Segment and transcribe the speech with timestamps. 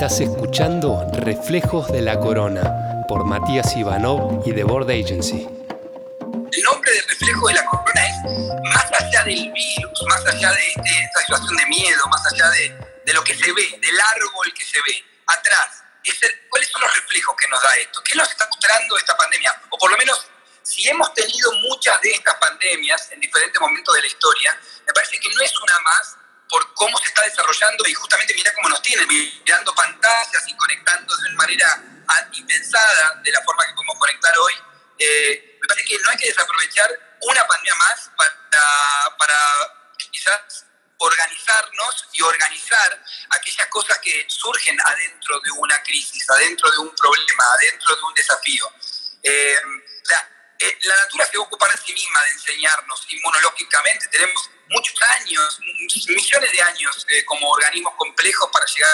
[0.00, 5.44] Estás escuchando Reflejos de la Corona por Matías Ivanov y The Board Agency.
[5.44, 8.16] El nombre de Reflejo de la Corona es
[8.72, 13.22] más allá del virus, más allá de, esta situación de miedo, más allá de, lo
[13.22, 15.84] que se ve, del árbol que se ve, atrás.
[16.48, 18.02] ¿Cuáles son los reflejos que nos da esto?
[18.02, 19.54] ¿Qué nos está mostrando esta pandemia?
[19.68, 20.26] O por lo menos,
[20.62, 25.20] si hemos tenido muchas de estas pandemias en diferentes momentos de la historia, me parece
[25.20, 26.16] que no es una más
[26.50, 31.16] por cómo se está desarrollando y justamente mira cómo nos tienen, mirando pantallas y conectando
[31.16, 31.84] de una manera
[32.32, 34.54] impensada de la forma que podemos conectar hoy.
[34.98, 36.90] Eh, me parece que no hay que desaprovechar
[37.22, 39.36] una pandemia más para, para
[40.10, 40.66] quizás
[40.98, 47.44] organizarnos y organizar aquellas cosas que surgen adentro de una crisis, adentro de un problema,
[47.54, 48.70] adentro de un desafío.
[49.22, 49.56] Eh,
[50.60, 54.06] eh, la natura se va a ocupar a sí misma de enseñarnos inmunológicamente.
[54.08, 55.58] Tenemos muchos años,
[56.06, 58.92] millones de años eh, como organismos complejos para llegar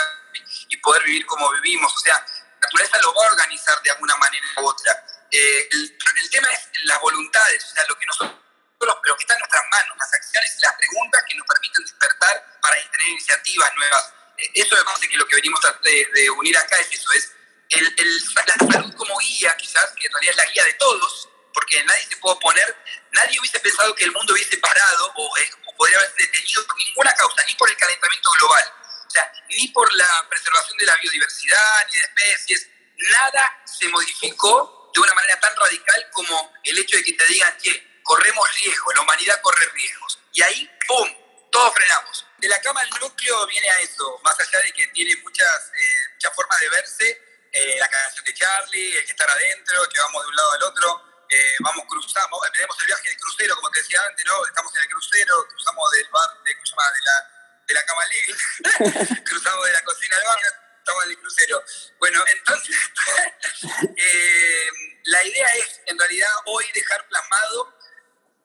[0.68, 1.92] y poder vivir como vivimos.
[1.92, 5.04] O sea, la naturaleza lo va a organizar de alguna manera u otra.
[5.32, 8.38] Eh, el, el, tema es las voluntades, o sea, lo que nosotros,
[8.78, 12.58] pero que está en nuestras manos, las acciones y las preguntas que nos permiten despertar
[12.62, 14.12] para tener iniciativas nuevas.
[14.54, 17.32] eso me parece que lo que venimos a de, de unir acá es eso, es
[17.70, 21.28] el, el, la salud como guía, quizás, que en realidad es la guía de todos,
[21.56, 22.76] porque nadie se puede oponer,
[23.12, 27.14] nadie hubiese pensado que el mundo hubiese parado o, eh, podría haberse detenido por ninguna
[27.14, 28.64] causa, ni por el calentamiento global,
[29.06, 32.68] o sea, ni por la preservación de la biodiversidad, ni de especies,
[33.10, 37.56] nada se modificó de una manera tan radical como el hecho de que te digan
[37.62, 40.18] que corremos riesgos, la humanidad corre riesgos.
[40.34, 41.10] Y ahí, ¡pum!,
[41.50, 42.26] todos frenamos.
[42.36, 46.10] De la cama al núcleo viene a eso, más allá de que tiene muchas, eh,
[46.12, 50.22] muchas formas de verse, eh, la canción de Charlie, el que estar adentro, que vamos
[50.22, 53.80] de un lado al otro, eh, vamos, cruzamos, tenemos el viaje de crucero, como te
[53.80, 54.46] decía antes, ¿no?
[54.46, 57.30] Estamos en el crucero, cruzamos del bar, de, de la,
[57.66, 58.02] de la cama
[59.24, 60.38] cruzamos de la cocina al bar,
[60.78, 61.64] estamos en el crucero.
[61.98, 62.76] Bueno, entonces,
[63.96, 64.70] eh,
[65.04, 67.74] la idea es, en realidad, hoy dejar plasmado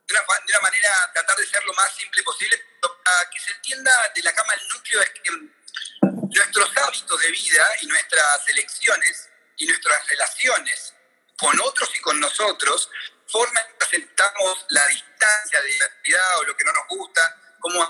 [0.07, 3.51] de una, de una, manera, tratar de ser lo más simple posible, para que se
[3.51, 5.31] entienda de la cama al núcleo, es que
[6.35, 10.95] nuestros hábitos de vida y nuestras elecciones y nuestras relaciones
[11.41, 12.88] con otros y con nosotros,
[13.28, 17.81] forma que aceptamos la distancia de la actividad o lo que no nos gusta, cómo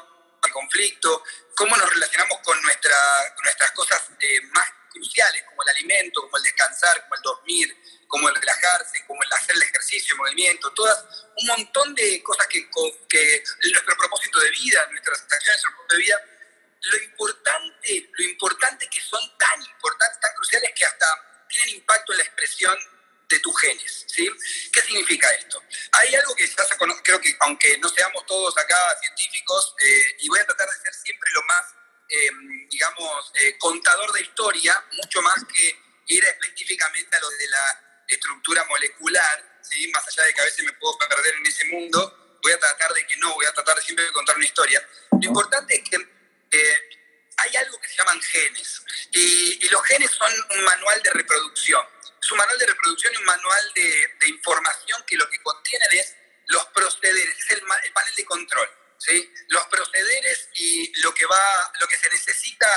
[0.42, 1.22] el conflicto,
[1.54, 2.96] cómo nos relacionamos con, nuestra,
[3.44, 8.30] nuestras cosas eh, más cruciales, como el alimento, como el descansar, como el dormir, como
[8.30, 12.70] el relajarse, como el hacer el ejercicio, el movimiento, todas, un montón de cosas que,
[13.10, 16.22] que nuestro propósito de vida, nuestras acciones, nuestro propósito de vida,
[16.84, 22.20] lo importante, lo importante que son tan importantes, tan cruciales que hasta tienen impacto en
[22.20, 22.78] la expresión
[23.32, 24.06] de tus genes.
[24.08, 24.30] ¿sí?
[24.72, 25.62] ¿Qué significa esto?
[25.94, 30.16] Hay algo que ya se conoce, creo que aunque no seamos todos acá científicos, eh,
[30.20, 31.64] y voy a tratar de ser siempre lo más,
[32.10, 38.06] em, digamos, eh, contador de historia, mucho más que ir específicamente a lo de la
[38.08, 39.88] estructura molecular, ¿sí?
[39.88, 42.94] más allá de que a veces me puedo perder en ese mundo, voy a tratar
[42.94, 44.86] de que no, voy a tratar de siempre de contar una historia.
[45.12, 45.96] Lo importante es que
[46.52, 46.90] eh,
[47.38, 48.82] hay algo que se llaman genes,
[49.14, 51.82] y los genes son un manual de reproducción
[52.22, 56.16] es un manual de reproducción y un manual de, información que lo que contiene es
[56.48, 59.34] los procederes, es el, el, panel de control, ¿sí?
[59.48, 62.68] Los procederes y lo que va, lo que se necesita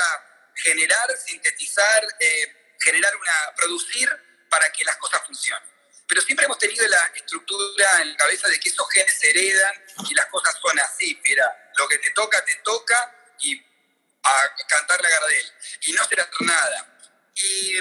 [0.55, 4.09] generar, sintetizar, eh, generar una, producir
[4.49, 5.69] para que las cosas funcionen.
[6.07, 9.85] Pero siempre hemos tenido la estructura en la cabeza de que esos genes se heredan
[10.09, 13.59] y las cosas son así, mira, lo que te toca, te toca y
[14.23, 15.53] a cantar la Gardel.
[15.81, 16.94] Y no será nada.
[17.35, 17.73] Y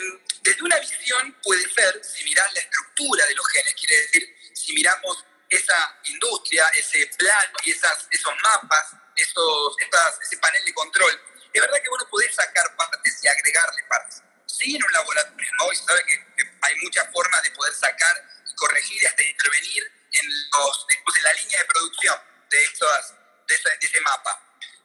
[0.42, 4.72] desde una visión puede ser, si mirás la estructura de los genes, quiere decir, si
[4.75, 9.76] miramos esa industria, ese plano y esas, esos mapas, esos,
[10.22, 11.20] ese panel de control,
[11.53, 14.22] es verdad que bueno podés sacar partes y agregarle partes.
[14.47, 15.72] Sí, en un laboratorio, ¿no?
[15.72, 16.25] Y se sabe que,
[16.62, 18.16] hay muchas formas de poder sacar
[18.50, 22.19] y corregir y hasta intervenir en, los, en la línea de producción
[22.50, 23.14] de, esas,
[23.47, 24.41] de, ese, mapa.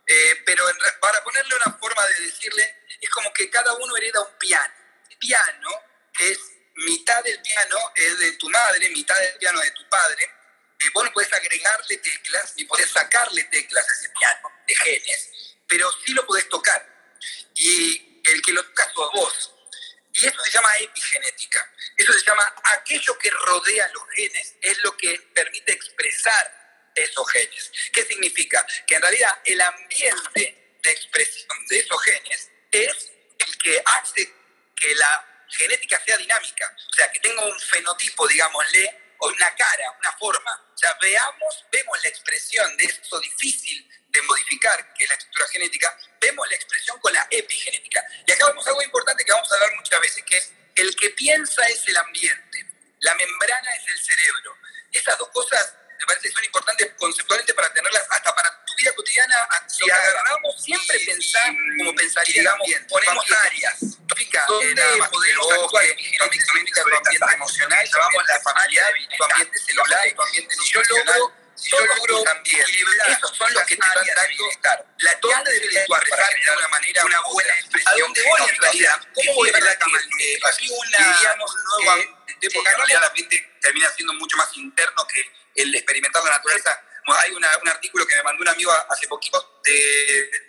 [0.06, 0.63] Eh, pero
[1.02, 4.79] para ponerle una forma de decirle, es como que cada uno hereda un piano
[5.19, 5.69] piano
[6.19, 6.40] es
[6.75, 10.23] mitad del piano es de tu madre, mitad del piano de tu padre.
[10.79, 15.29] Eh, vos no podés agregarle teclas ni podés sacarle teclas a ese piano de genes,
[15.67, 16.87] pero sí lo podés tocar.
[17.55, 19.55] Y el que lo toca sos vos.
[20.13, 21.73] Y eso se llama epigenética.
[21.97, 27.72] Eso se llama aquello que rodea los genes, es lo que permite expresar esos genes.
[27.91, 28.66] ¿Qué significa?
[28.87, 34.33] Que en realidad el ambiente de expresión de esos genes es el que hace
[34.75, 39.91] que la genética sea dinámica, o sea, que tenga un fenotipo, digámosle, o una cara,
[39.99, 40.71] una forma.
[40.73, 45.47] O sea, veamos, vemos la expresión de eso difícil de modificar, que es la estructura
[45.47, 48.03] genética, vemos la expresión con la epigenética.
[48.25, 49.33] Y acá vemos algo importante que
[49.77, 52.66] muchas veces, que es el que piensa es el ambiente,
[52.99, 54.57] la membrana es el cerebro.
[54.91, 58.91] Esas dos cosas me parece que son importantes conceptualmente para tenerlas hasta para tu vida
[58.93, 59.35] cotidiana.
[59.67, 63.79] Si agarramos siempre pensar como pensaría digamos, ponemos áreas,
[64.47, 64.75] donde
[65.11, 65.85] podemos actuar
[66.17, 66.81] tu ambiente
[67.34, 68.84] emocional, llevamos la familia,
[69.17, 72.63] tu ambiente celular, tu ambiente yo logro si yo logro también,
[73.07, 74.85] esos son los que te van bienestar.
[74.99, 77.93] La ¿Dónde debe actuar para de alguna manera una buena expresión?
[77.93, 79.02] ¿A dónde voy en realidad?
[79.13, 83.90] ¿Cómo voy a ver que aquí una, diríamos, nueva época, en realidad la gente termina
[83.91, 85.22] siendo mucho más interno que
[85.61, 86.82] el experimentar la naturaleza.
[87.22, 89.72] Hay una, un artículo que me mandó un amigo hace poquito de,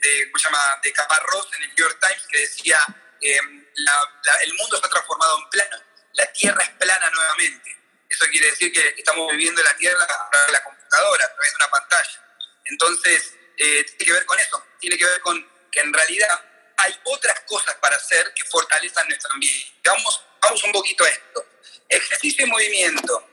[0.03, 0.81] de, ¿cómo se llama?
[0.83, 2.79] de Caparrós en el New York Times que decía
[3.21, 3.39] eh,
[3.77, 5.77] la, el mundo está transformado en plano,
[6.13, 7.77] la Tierra es plana nuevamente.
[8.09, 11.51] Eso quiere decir que estamos viviendo la Tierra a través de la computadora, a través
[11.51, 12.25] de una pantalla.
[12.65, 16.45] Entonces, eh, tiene que ver con eso, tiene que ver con que en realidad
[16.77, 19.81] hay otras cosas para hacer que fortalezcan nuestro ambiente.
[19.85, 21.47] Vamos, vamos un poquito a esto.
[21.89, 23.30] Ejercicio y movimiento,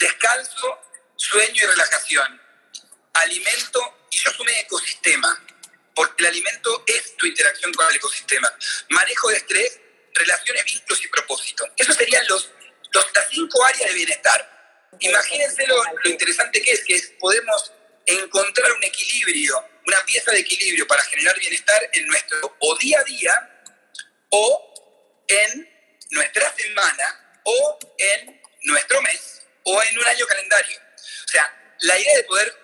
[0.00, 0.80] descanso,
[1.14, 2.40] sueño y relajación,
[3.12, 5.44] alimento y yo sumé ecosistema,
[5.94, 8.52] porque el alimento es tu interacción con el ecosistema,
[8.88, 9.78] manejo de estrés,
[10.14, 11.68] relaciones, vínculos y propósito.
[11.76, 12.50] Esos serían los,
[12.92, 14.88] los, las cinco áreas de bienestar.
[14.98, 17.72] Imagínense lo, lo interesante que es, que es, podemos
[18.06, 23.04] encontrar un equilibrio, una pieza de equilibrio para generar bienestar en nuestro o día a
[23.04, 23.64] día
[24.30, 24.74] o
[25.28, 25.68] en
[26.10, 30.78] nuestra semana o en nuestro mes o en un año calendario.
[30.78, 32.54] O sea, la idea de poder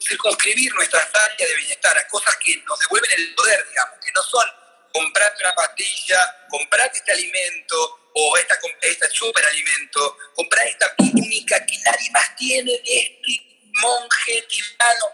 [0.00, 4.22] circunscribir nuestras áreas de bienestar a cosas que nos devuelven el poder, digamos, que no
[4.22, 4.46] son
[4.92, 12.10] comprarte una pastilla, comprarte este alimento o esta, este superalimento, comprar esta pínica que nadie
[12.10, 15.06] más tiene de este monje tibetano,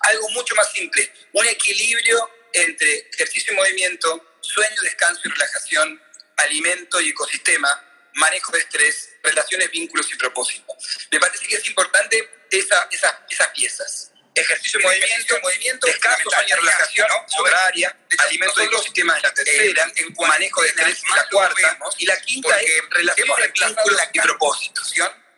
[0.00, 6.02] algo mucho más simple, un equilibrio entre ejercicio y movimiento, sueño, descanso y relajación,
[6.36, 10.76] alimento y ecosistema, manejo de estrés, relaciones, vínculos y propósito.
[11.10, 14.12] Me parece que es importante esa, esa, esas piezas.
[14.34, 20.14] Ejercicio, movimiento, movimiento, descanso, sueño, relajación, sobre área, alimento y ecosistema es la tercera, en
[20.14, 24.82] manejo de estrés es la cuarta, y la quinta es relaciones, vínculos y propósito,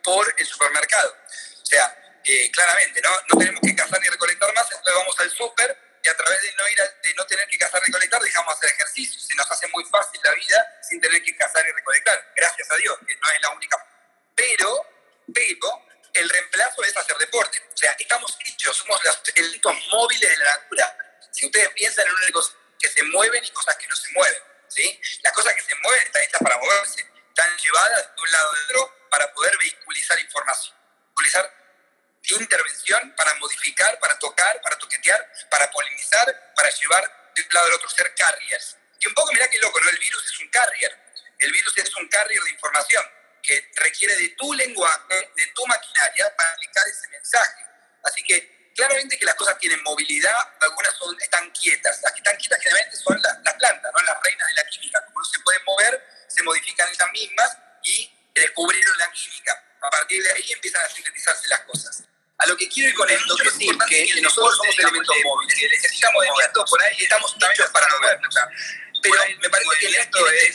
[0.03, 1.15] por el supermercado.
[1.63, 3.09] O sea, eh, claramente, ¿no?
[3.29, 6.53] no tenemos que cazar ni recolectar más, entonces vamos al súper y a través de
[6.55, 9.19] no, ir de no tener que cazar y recolectar dejamos hacer ejercicio.
[9.19, 12.33] Se nos hace muy fácil la vida sin tener que cazar y recolectar.
[12.35, 13.85] Gracias a Dios, que no es la única.
[14.35, 14.85] Pero,
[15.33, 17.57] pero, el reemplazo es hacer deporte.
[17.73, 20.67] O sea, estamos hechos, somos los elementos móviles de la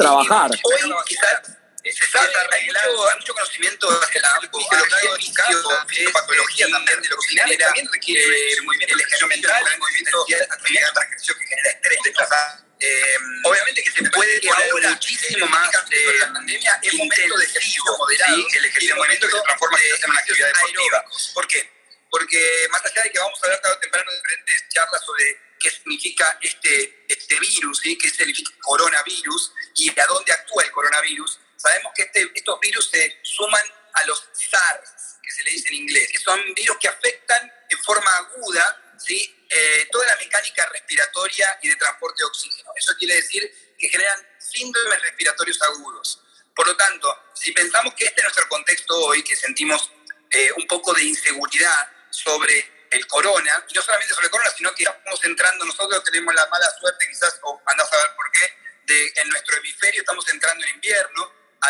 [0.06, 0.50] trabajar.
[0.62, 0.90] Hoy
[59.96, 61.68] hemisferio estamos entrando en invierno, a,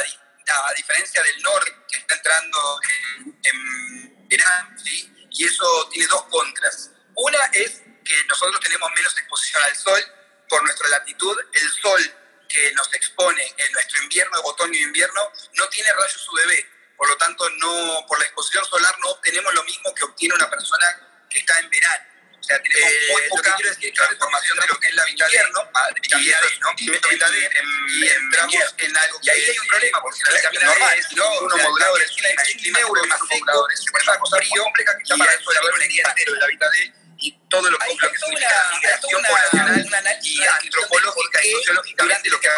[0.68, 2.80] a, diferencia del norte que está entrando
[3.18, 5.28] en, en verano, ¿sí?
[5.30, 6.90] y eso tiene dos contras.
[7.14, 10.00] Una es que nosotros tenemos menos exposición al sol
[10.49, 12.14] por nuestra latitud, el sol
[12.49, 17.16] que nos expone en nuestro invierno, otoño e invierno, no tiene rayos UVB, por lo
[17.16, 21.40] tanto, no, por la exposición solar no obtenemos lo mismo que obtiene una persona que
[21.40, 22.15] está en verano.
[22.38, 25.71] O sea, tenemos eh, muy poca decir, transformación de lo que es la vitalidad invierno,
[25.75, 26.69] ah, vitamina D, ¿no?
[26.78, 30.99] Y, y entramos en algo que y ahí hay un problema, porque la vitamina D
[30.99, 35.50] es uno modulador, es un neuromodulador, es una cosa frío, compleja que está para eso
[35.50, 37.07] el día entero de la vitamina D
[37.56, 42.48] todo lo, que significa migración poblacional y antropológica y sociológicamente lo que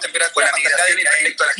[0.00, 1.52] temperatura, la migración respecto a la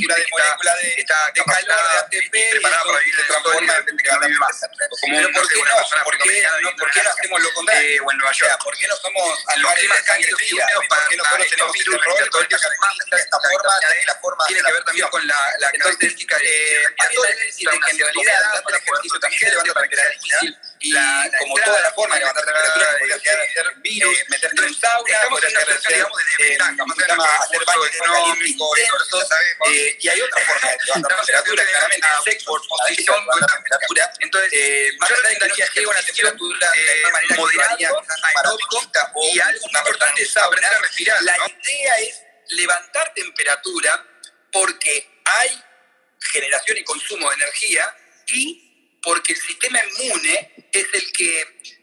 [1.45, 4.61] calor, de ATP, preparada para vivir de otra forma, depende de cada vez más.
[4.78, 6.04] Pero ¿por qué no?
[6.04, 7.88] ¿Por qué no, ¿por qué no hacemos lo contrario?
[7.88, 8.59] Eh, o en Nueva York.
[8.64, 12.00] ¿Por qué no somos al los climas cálidos y húmedos para que nosotros tenemos virus
[13.18, 13.73] esta forma,
[14.07, 19.21] la forma tiene que ver también con la característica de que en realidad el ejercicio
[19.21, 20.95] también levanta para crear difícil y
[21.38, 25.61] como toda la forma de levantar temperatura de hacer virus, en sauna, estamos en una
[25.61, 26.11] situación,
[26.71, 28.71] digamos, de ventaja, hacer baño económico,
[30.01, 35.37] y hay otra forma de levantar temperatura, claramente, sexo, posición temperatura, entonces, más allá de
[35.39, 36.75] que llega una temperatura moderada,
[37.19, 37.77] aeróbica,
[39.33, 44.05] y algo importante es aprender a respirar, la idea es levantar temperatura
[44.53, 45.63] porque hay
[46.21, 47.95] generación y consumo de energía
[48.29, 51.78] y porque el sistema inmune es el que,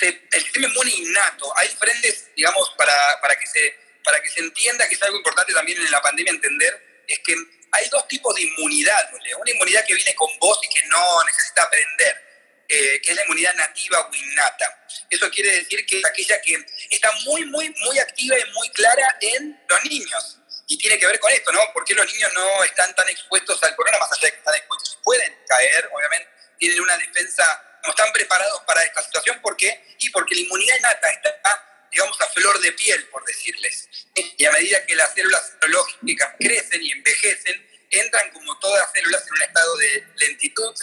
[0.00, 4.88] el sistema inmune innato, hay diferentes, digamos, para, para, que se, para que se entienda
[4.88, 7.34] que es algo importante también en la pandemia entender, es que
[7.72, 11.62] hay dos tipos de inmunidad, una inmunidad que viene con vos y que no necesita
[11.62, 12.26] aprender.
[12.68, 14.86] Eh, que es la inmunidad nativa o innata.
[15.08, 19.16] Eso quiere decir que es aquella que está muy, muy, muy activa y muy clara
[19.20, 20.38] en los niños.
[20.66, 21.60] Y tiene que ver con esto, ¿no?
[21.72, 24.98] Porque los niños no están tan expuestos al corona, más allá de que están expuestos
[24.98, 26.28] y pueden caer, obviamente,
[26.58, 29.40] tienen una defensa, no están preparados para esta situación.
[29.40, 29.96] ¿Por qué?
[29.98, 33.88] Y porque la inmunidad innata está, digamos, a flor de piel, por decirles.
[34.14, 39.26] Y a medida que las células serológicas crecen y envejecen, entran como todas las células
[39.26, 40.74] en un estado de lentitud,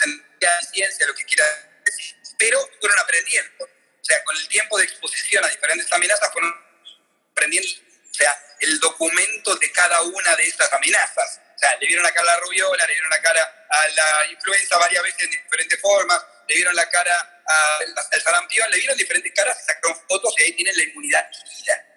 [0.72, 1.46] ciencia, lo que quiera
[1.86, 2.16] decir.
[2.38, 3.66] Pero fueron aprendiendo.
[3.66, 6.54] O sea, con el tiempo de exposición a diferentes amenazas fueron
[7.32, 7.70] aprendiendo,
[8.12, 12.32] o sea, el documento de cada una de estas amenazas sea, le vieron la cara
[12.32, 16.22] a la rubiola, le vieron la cara a la influenza varias veces en diferentes formas,
[16.48, 17.44] le vieron la cara
[18.14, 21.30] al sarampión, le vieron diferentes caras, sacaron fotos y ahí tienen la inmunidad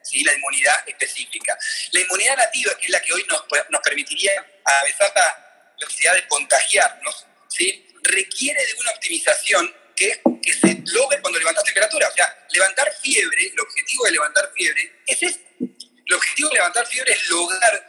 [0.07, 0.25] ¿sí?
[0.25, 1.59] la inmunidad específica.
[1.93, 4.33] La inmunidad nativa, que es la que hoy nos, nos permitiría,
[4.65, 7.95] a de la velocidad de contagiarnos, ¿sí?
[8.03, 12.09] requiere de una optimización que, que se logre cuando levantas temperatura.
[12.09, 15.47] O sea, levantar fiebre, el objetivo de levantar fiebre es este.
[15.59, 17.87] El objetivo de levantar fiebre es lograr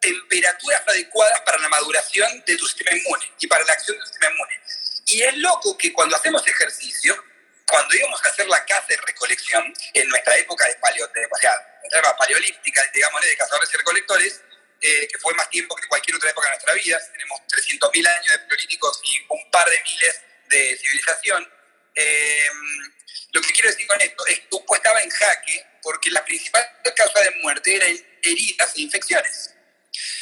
[0.00, 4.32] temperaturas adecuadas para la maduración de tu sistema inmune y para la acción del sistema
[4.32, 4.60] inmune.
[5.06, 7.22] Y es loco que cuando hacemos ejercicio,
[7.66, 11.36] cuando íbamos a hacer la caza de recolección, en nuestra época de, paleo, de, o
[11.36, 14.40] sea, paleolíptica, digamos, de cazadores y recolectores,
[14.80, 18.32] eh, que fue más tiempo que cualquier otra época de nuestra vida, tenemos 300.000 años
[18.32, 21.48] de paleolíticos y un par de miles de civilización,
[21.94, 22.50] eh,
[23.32, 26.24] lo que quiero decir con esto es que tu cuerpo estaba en jaque porque la
[26.24, 26.64] principal
[26.96, 29.54] causa de muerte eran heridas e infecciones.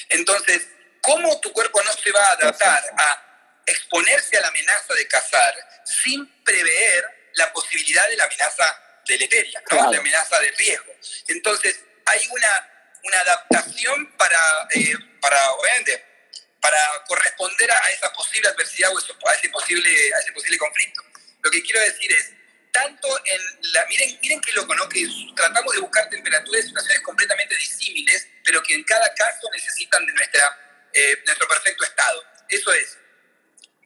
[0.09, 0.67] Entonces,
[1.01, 3.32] ¿cómo tu cuerpo no se va a adaptar a
[3.67, 5.55] exponerse a la amenaza de cazar
[5.85, 7.05] sin prever
[7.35, 9.91] la posibilidad de la amenaza deleteria, ¿no?
[9.91, 10.93] la amenaza de riesgo?
[11.29, 12.71] Entonces, hay una,
[13.05, 16.05] una adaptación para, eh, para, obviamente,
[16.61, 16.79] para
[17.09, 21.03] corresponder a esa posible adversidad o a ese posible, a ese posible conflicto.
[21.43, 22.33] Lo que quiero decir es,
[22.73, 23.41] tanto en
[23.73, 23.85] la...
[23.87, 24.89] Miren, miren qué loco, ¿no?
[24.89, 30.07] Que tratamos de buscar temperaturas y situaciones completamente disímiles, pero que en cada caso necesitan
[30.07, 32.25] de nuestra, eh, nuestro perfecto estado.
[32.49, 32.99] Eso es,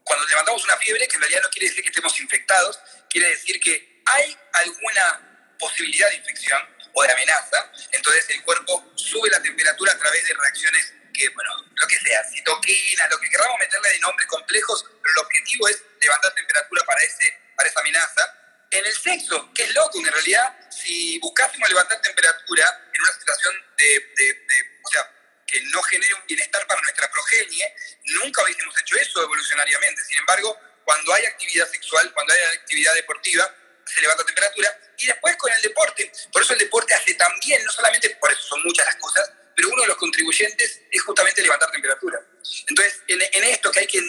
[0.06, 2.78] cuando levantamos una fiebre, que en realidad no quiere decir que estemos infectados,
[3.10, 9.28] quiere decir que hay alguna posibilidad de infección o de amenaza, entonces el cuerpo sube
[9.30, 13.58] la temperatura a través de reacciones que, bueno, lo que sea, citoquina, lo que queramos
[13.58, 18.34] meterle de nombres complejos, pero el objetivo es levantar temperatura para, ese, para esa amenaza.
[18.70, 23.54] En el sexo, que es loco, en realidad, si buscásemos levantar temperatura en una situación
[23.76, 25.10] de, o sea,
[25.46, 27.74] que no genere un bienestar para nuestra progenie,
[28.04, 30.02] nunca hubiésemos hecho eso evolucionariamente.
[30.04, 34.80] Sin embargo, cuando hay actividad sexual, cuando hay actividad deportiva, se levanta temperatura.
[34.98, 36.10] Y después con el deporte.
[36.32, 39.68] Por eso el deporte hace también, no solamente por eso son muchas las cosas, pero
[39.68, 42.20] uno de los contribuyentes es justamente levantar temperatura.
[42.66, 44.00] Entonces, en, en esto que hay que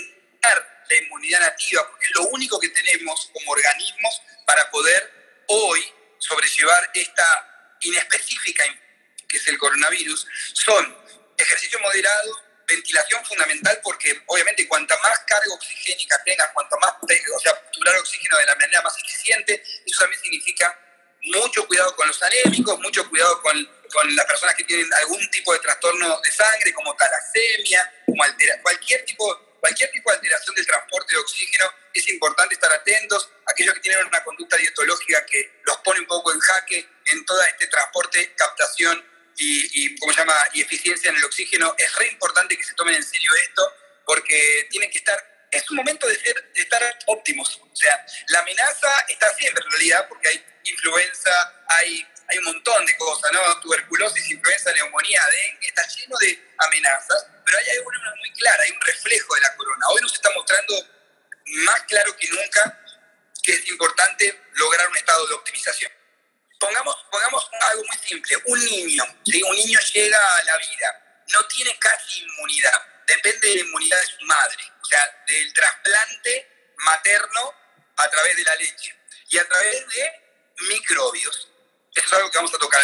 [0.42, 5.94] dar la inmunidad nativa, porque es lo único que tenemos como organismos para poder hoy
[6.20, 8.64] sobrellevar esta inespecífica
[9.28, 10.98] que es el coronavirus, son
[11.38, 17.54] ejercicio moderado, ventilación fundamental, porque obviamente cuanta más carga oxigénica tengas, cuanto más, o sea,
[17.54, 20.78] capturar oxígeno de la manera más eficiente, eso también significa
[21.22, 25.54] mucho cuidado con los anémicos, mucho cuidado con, con las personas que tienen algún tipo
[25.54, 30.66] de trastorno de sangre, como talasemia, como altera, cualquier tipo cualquier tipo de alteración del
[30.66, 33.30] transporte de oxígeno, es importante estar atentos.
[33.46, 37.42] Aquellos que tienen una conducta dietológica que los pone un poco en jaque en todo
[37.42, 39.04] este transporte, captación
[39.38, 40.34] y, y, ¿cómo se llama?
[40.54, 43.72] y eficiencia en el oxígeno, es re importante que se tomen en serio esto
[44.06, 47.60] porque tienen que estar es un momento de, ser, de estar óptimos.
[47.62, 51.32] O sea, la amenaza está siempre en realidad porque hay influenza,
[51.68, 53.60] hay, hay un montón de cosas, ¿no?
[53.62, 54.67] Tuberculosis, influenza,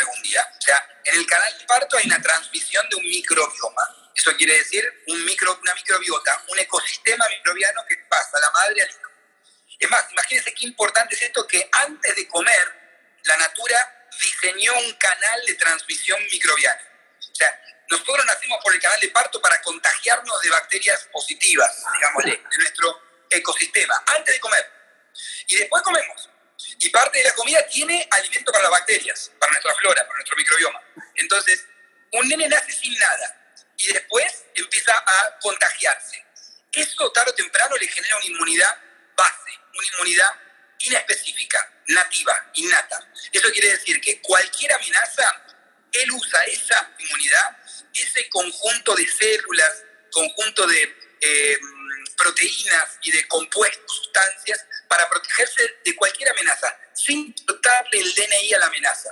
[0.03, 0.47] algún día.
[1.05, 4.11] En el canal de parto hay una transmisión de un microbioma.
[4.15, 8.81] Eso quiere decir un micro, una microbiota, un ecosistema microbiano que pasa a la madre
[8.83, 9.11] al hijo.
[9.79, 12.83] Es más, imagínense qué importante es esto que antes de comer,
[13.23, 16.81] la natura diseñó un canal de transmisión microbiana.
[17.19, 22.31] O sea, nosotros nacimos por el canal de parto para contagiarnos de bacterias positivas, digámosle,
[22.31, 24.71] de nuestro ecosistema, antes de comer.
[25.47, 26.29] Y después comemos.
[26.79, 30.37] Y parte de la comida tiene alimento para las bacterias, para nuestra flora, para nuestro
[30.37, 30.81] microbioma.
[31.15, 31.65] Entonces,
[32.11, 36.23] un nene nace sin nada y después empieza a contagiarse.
[36.71, 38.77] Eso tarde o temprano le genera una inmunidad
[39.15, 40.31] base, una inmunidad
[40.79, 43.07] inespecífica, nativa, innata.
[43.31, 45.41] Eso quiere decir que cualquier amenaza,
[45.91, 47.57] él usa esa inmunidad
[48.01, 51.59] ese conjunto de células, conjunto de eh,
[52.17, 58.59] proteínas y de compuestos, sustancias, para protegerse de cualquier amenaza, sin importarle el DNI a
[58.59, 59.09] la amenaza.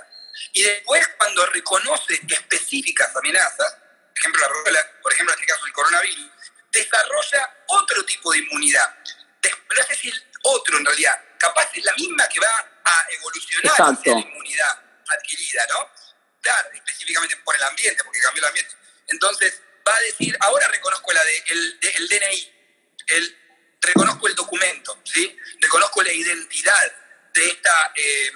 [0.52, 5.72] Y después, cuando reconoce específicas amenazas, por ejemplo, la, por ejemplo, en este caso el
[5.72, 6.30] coronavirus,
[6.70, 8.94] desarrolla otro tipo de inmunidad.
[9.76, 10.12] No sé si
[10.44, 15.66] otro en realidad, capaz es la misma que va a evolucionar hacia la inmunidad adquirida,
[15.70, 15.90] ¿no?
[16.74, 18.72] específicamente por el ambiente, porque cambió el ambiente.
[19.08, 22.52] Entonces, va a decir, ahora reconozco la de, el, el DNI,
[23.08, 23.41] el,
[23.82, 25.36] reconozco el documento, ¿sí?
[25.60, 26.92] reconozco la identidad
[27.34, 28.30] de esta, eh,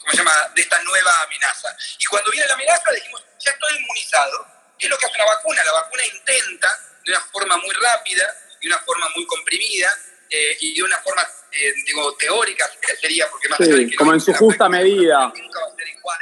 [0.00, 0.32] ¿cómo se llama?
[0.54, 1.76] de esta nueva amenaza.
[1.98, 4.46] Y cuando viene la amenaza, decimos, ya estoy inmunizado.
[4.78, 5.64] ¿Qué es lo que hace una vacuna?
[5.64, 9.96] La vacuna intenta, de una forma muy rápida, de una forma muy comprimida,
[10.30, 14.32] eh, y de una forma, eh, digo, teórica, sería, porque más sí, como en su
[14.32, 15.32] justa medida.
[15.34, 16.18] Nunca va a ser igual.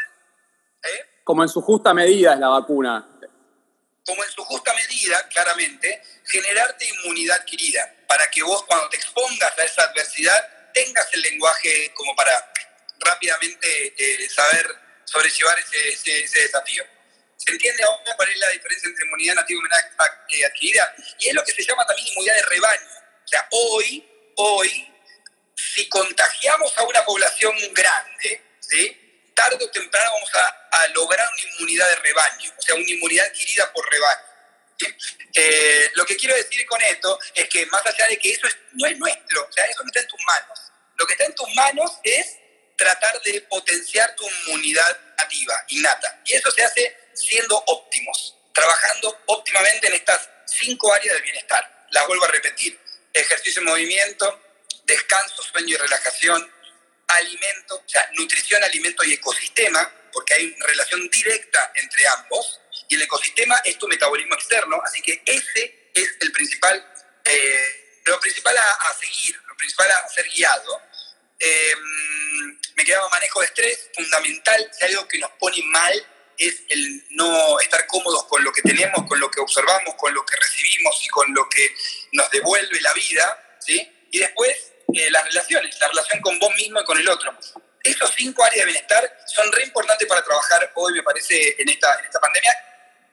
[0.83, 1.11] ¿Eh?
[1.31, 3.07] como en su justa medida es la vacuna.
[4.05, 9.59] Como en su justa medida, claramente, generarte inmunidad adquirida, para que vos cuando te expongas
[9.59, 12.53] a esa adversidad tengas el lenguaje como para
[12.99, 16.85] rápidamente eh, saber sobrellevar ese, desafío.
[17.37, 20.95] ¿Se entiende ahora cuál es la diferencia entre inmunidad nativa y inmunidad eh, adquirida?
[21.19, 22.89] Y es lo que se llama también inmunidad de rebaño.
[23.25, 24.95] O sea, hoy, hoy,
[25.55, 28.51] si contagiamos a una población grande,
[29.35, 30.57] tarde o temprano vamos a,
[30.95, 34.30] lograr una inmunidad de rebaño, o sea, una inmunidad adquirida por rebaño.
[35.35, 38.87] Eh, lo que quiero decir con esto es que más allá de que eso no
[38.87, 40.61] es nuestro, o sea, eso no está en tus manos.
[40.97, 42.37] Lo que está en tus manos es
[42.77, 46.21] tratar de potenciar tu inmunidad nativa, innata.
[46.25, 51.87] Y eso se hace siendo óptimos, trabajando óptimamente en estas cinco áreas del bienestar.
[51.91, 52.79] Las vuelvo a repetir.
[53.13, 54.41] Ejercicio y movimiento,
[54.85, 56.51] descanso, sueño y relajación,
[57.07, 62.61] alimento, o sea, nutrición, alimento y ecosistema, porque hay una relación directa entre ambos,
[62.91, 66.85] y el ecosistema es tu metabolismo externo, así que ese es el principal,
[67.25, 70.83] eh, lo principal a, seguir, lo principal a ser guiado.
[71.39, 76.63] Em, me quedaba manejo de estrés, fundamental, si hay algo que nos pone mal es
[76.69, 80.37] el no estar cómodos con lo que tenemos, con lo que observamos, con lo que
[80.37, 81.77] recibimos y con lo que
[82.13, 84.07] nos devuelve la vida, ¿sí?
[84.11, 87.39] Y después eh, las relaciones, la relación con vos mismo y con el otro.
[87.85, 91.99] Esos cinco áreas de bienestar son re importantes para trabajar hoy, me parece, en esta,
[92.01, 92.70] en esta pandemia.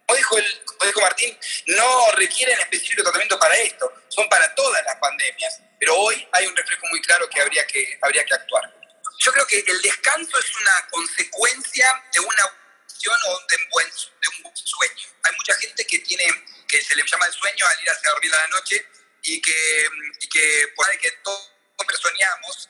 [0.08, 4.96] Como dijo, el, dijo Martín, no requieren específico tratamiento para esto, son para todas las
[4.96, 5.60] pandemias.
[5.80, 8.74] Pero hoy hay un reflejo muy claro que habría que, habría que actuar.
[9.20, 14.48] Yo creo que el descanso es una consecuencia de una o de un, buen, de
[14.48, 15.08] un sueño.
[15.24, 16.26] Hay mucha gente que tiene,
[16.68, 18.86] que se le llama el sueño al ir a dormir a la noche
[19.24, 19.90] y que,
[20.22, 22.70] y que puede que todo siempre soñamos,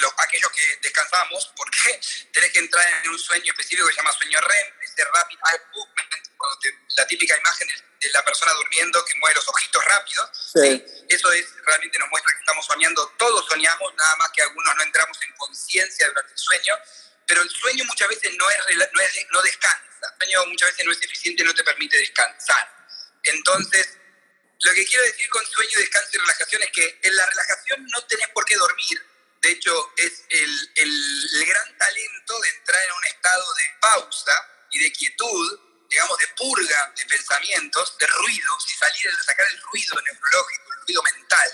[0.00, 2.00] los, aquellos que descansamos, porque
[2.32, 5.60] tenés que entrar en un sueño específico que se llama sueño REM, ese rapid eye
[5.74, 6.25] movement,
[6.96, 7.68] la típica imagen
[8.00, 10.30] de la persona durmiendo que mueve los ojitos rápidos.
[10.54, 10.84] Sí.
[11.08, 14.82] Eso es, realmente nos muestra que estamos soñando, todos soñamos, nada más que algunos no
[14.82, 16.74] entramos en conciencia durante el sueño,
[17.26, 18.58] pero el sueño muchas veces no, es,
[18.92, 22.72] no, es, no descansa, el sueño muchas veces no es eficiente, no te permite descansar.
[23.24, 23.98] Entonces,
[24.60, 28.04] lo que quiero decir con sueño, descanso y relajación es que en la relajación no
[28.06, 29.06] tenés por qué dormir,
[29.42, 34.82] de hecho es el, el, gran talento de entrar en un estado de pausa y
[34.82, 40.72] de quietud, digamos, de purga de pensamientos, de ruidos, y salir, sacar el ruido neurológico,
[40.72, 41.52] el ruido mental,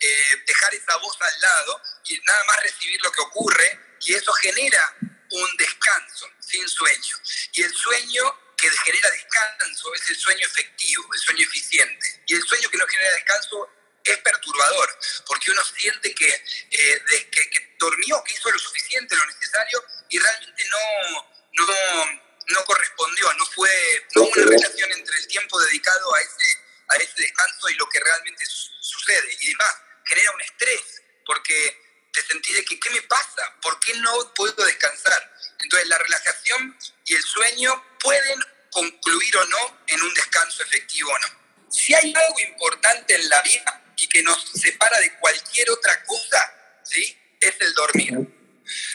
[0.00, 4.32] eh, dejar esa voz al lado y nada más recibir lo que ocurre, y eso
[4.34, 4.96] genera
[5.30, 7.16] un descanso sin sueño.
[7.52, 12.22] Y el sueño que genera descanso es el sueño efectivo, el sueño eficiente.
[12.26, 13.68] Y el sueño que no genera descanso
[14.04, 19.82] es perturbador, porque uno siente que, eh, que, durmió, que hizo lo suficiente, lo necesario,
[20.10, 23.70] y realmente no, no, no correspondió, no fue
[24.16, 28.44] una relación entre el tiempo dedicado a ese, a ese descanso y lo que realmente
[28.46, 29.36] sucede.
[29.40, 33.54] Y además, genera un estrés, porque te sentís de que, ¿qué me pasa?
[33.62, 35.32] ¿Por qué no puedo descansar?
[35.60, 41.18] Entonces, la relajación y el sueño pueden concluir o no en un descanso efectivo o
[41.18, 41.28] no.
[41.70, 46.80] Si hay algo importante en la vida y que nos separa de cualquier otra cosa,
[46.84, 47.36] ¿sí?
[47.40, 48.14] Es el dormir.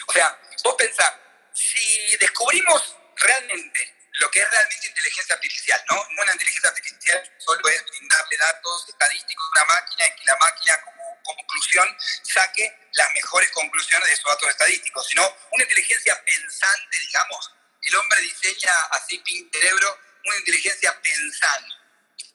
[0.08, 1.14] O sea, vos pensás,
[1.54, 2.96] si descubrimos
[3.30, 6.08] realmente lo que es realmente inteligencia artificial, ¿no?
[6.18, 10.82] Una inteligencia artificial solo es brindarle datos estadísticos a una máquina y que la máquina
[10.82, 11.88] como conclusión
[12.24, 17.52] saque las mejores conclusiones de esos datos estadísticos, sino una inteligencia pensante, digamos.
[17.82, 21.74] El hombre diseña así pin cerebro una inteligencia pensante,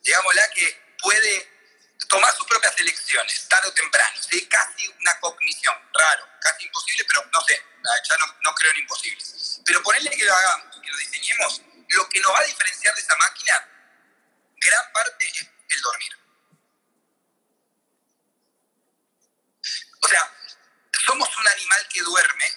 [0.01, 1.55] digámosla que puede
[2.09, 4.47] tomar sus propias elecciones, tarde o temprano, ¿sí?
[4.47, 7.63] casi una cognición, raro, casi imposible, pero no sé,
[8.09, 9.25] ya no, no creo en imposible.
[9.65, 13.69] Pero ponerle que lo hagamos, diseñemos, lo que nos va a diferenciar de esa máquina,
[14.57, 16.19] gran parte es el dormir.
[20.01, 20.33] O sea,
[21.07, 22.53] somos un animal que duerme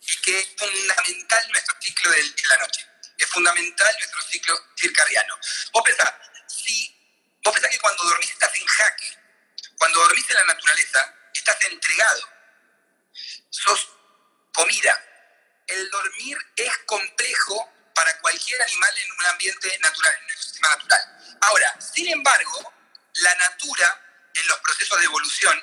[0.00, 2.86] y que es fundamental nuestro ciclo de la noche.
[3.16, 5.38] Es fundamental nuestro ciclo circadiano.
[5.72, 6.14] Vos pensás,
[6.46, 6.94] si
[7.42, 9.18] vos pensás que cuando dormís estás en jaque,
[9.76, 12.28] cuando dormís en la naturaleza, estás entregado.
[13.50, 13.88] Sos
[14.52, 15.07] comida.
[15.68, 21.36] El dormir es complejo para cualquier animal en un ambiente natural, en un sistema natural.
[21.42, 22.72] Ahora, sin embargo,
[23.14, 25.62] la natura, en los procesos de evolución,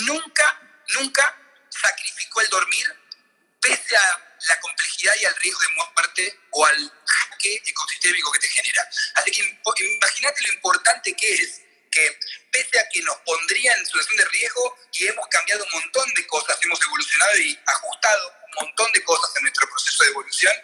[0.00, 1.36] nunca, nunca
[1.68, 2.86] sacrificó el dormir
[3.60, 8.48] pese a la complejidad y al riesgo de muerte o al jaque ecosistémico que te
[8.48, 8.88] genera.
[9.14, 12.18] Así que imagínate lo importante que es que
[12.50, 16.26] pese a que nos pondría en situación de riesgo y hemos cambiado un montón de
[16.26, 20.54] cosas, hemos evolucionado y ajustado montón de cosas en nuestro proceso de evolución,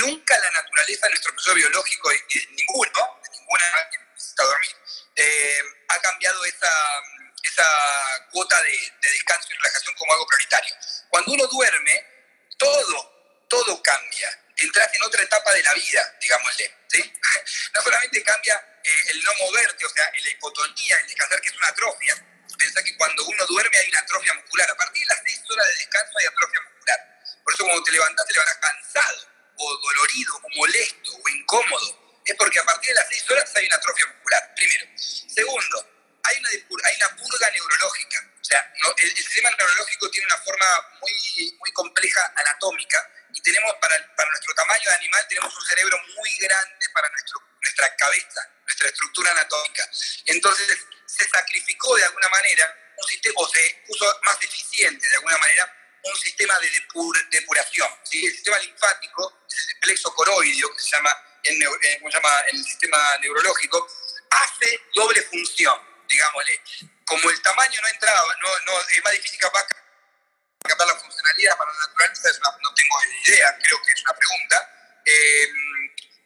[0.00, 4.76] nunca la naturaleza, nuestro proceso biológico, y de ninguno, de ninguna que necesita dormir,
[5.16, 6.70] eh, ha cambiado esa,
[7.42, 7.66] esa
[8.30, 10.74] cuota de, descanso y relajación como algo prioritario.
[11.08, 12.06] Cuando uno duerme,
[12.56, 14.40] todo, todo cambia.
[14.56, 16.74] Entras en otra etapa de la vida, digámosle.
[16.88, 17.12] ¿sí?
[17.74, 21.56] No solamente cambia eh, el no moverte, o sea, la hipotonía, el descansar, que es
[21.56, 22.26] una atrofia.
[22.56, 24.70] Pensá que cuando uno duerme hay una atrofia muscular.
[24.70, 26.60] A partir de las seis horas de descanso hay atrofia.
[27.44, 32.20] Por eso cuando te levantas te levantas cansado, o dolorido, o molesto, o incómodo.
[32.24, 34.86] Es porque a partir de las seis horas hay una atrofia muscular, primero.
[34.96, 38.30] Segundo, hay una, hay una purga neurológica.
[38.40, 40.66] O sea, el, sistema neurológico tiene una forma
[41.00, 45.98] muy, muy compleja anatómica y tenemos, para, para nuestro tamaño de animal, tenemos un cerebro
[46.16, 49.90] muy grande para nuestro, nuestra cabeza, nuestra estructura anatómica.
[50.26, 55.38] Entonces, se sacrificó de alguna manera un sistema, o se puso más eficiente de alguna
[55.38, 56.70] manera un sistema de
[57.30, 57.88] depuración.
[58.04, 58.26] ¿sí?
[58.26, 62.64] El sistema linfático, el plexo coroideo, que se llama en, eh, se llama en el
[62.64, 63.86] sistema neurológico,
[64.30, 66.60] hace doble función digámosle.
[67.04, 69.66] Como el tamaño no entraba, no, no, es más difícil capaz
[70.66, 72.30] captar la funcionalidad para la naturaleza,
[72.62, 75.02] no tengo idea, creo que es una pregunta.
[75.04, 75.48] Eh,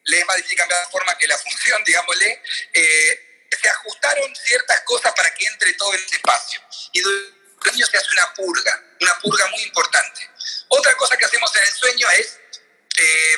[0.04, 2.42] le es más difícil cambiar la forma que la función, digámosle.
[2.72, 3.24] Eh,
[3.60, 6.60] se ajustaron ciertas cosas para que entre todo ese espacio.
[6.92, 7.02] Y
[7.60, 10.30] durante el sueño se hace una purga, una purga muy importante.
[10.68, 12.38] Otra cosa que hacemos en el sueño es,
[12.96, 13.36] eh,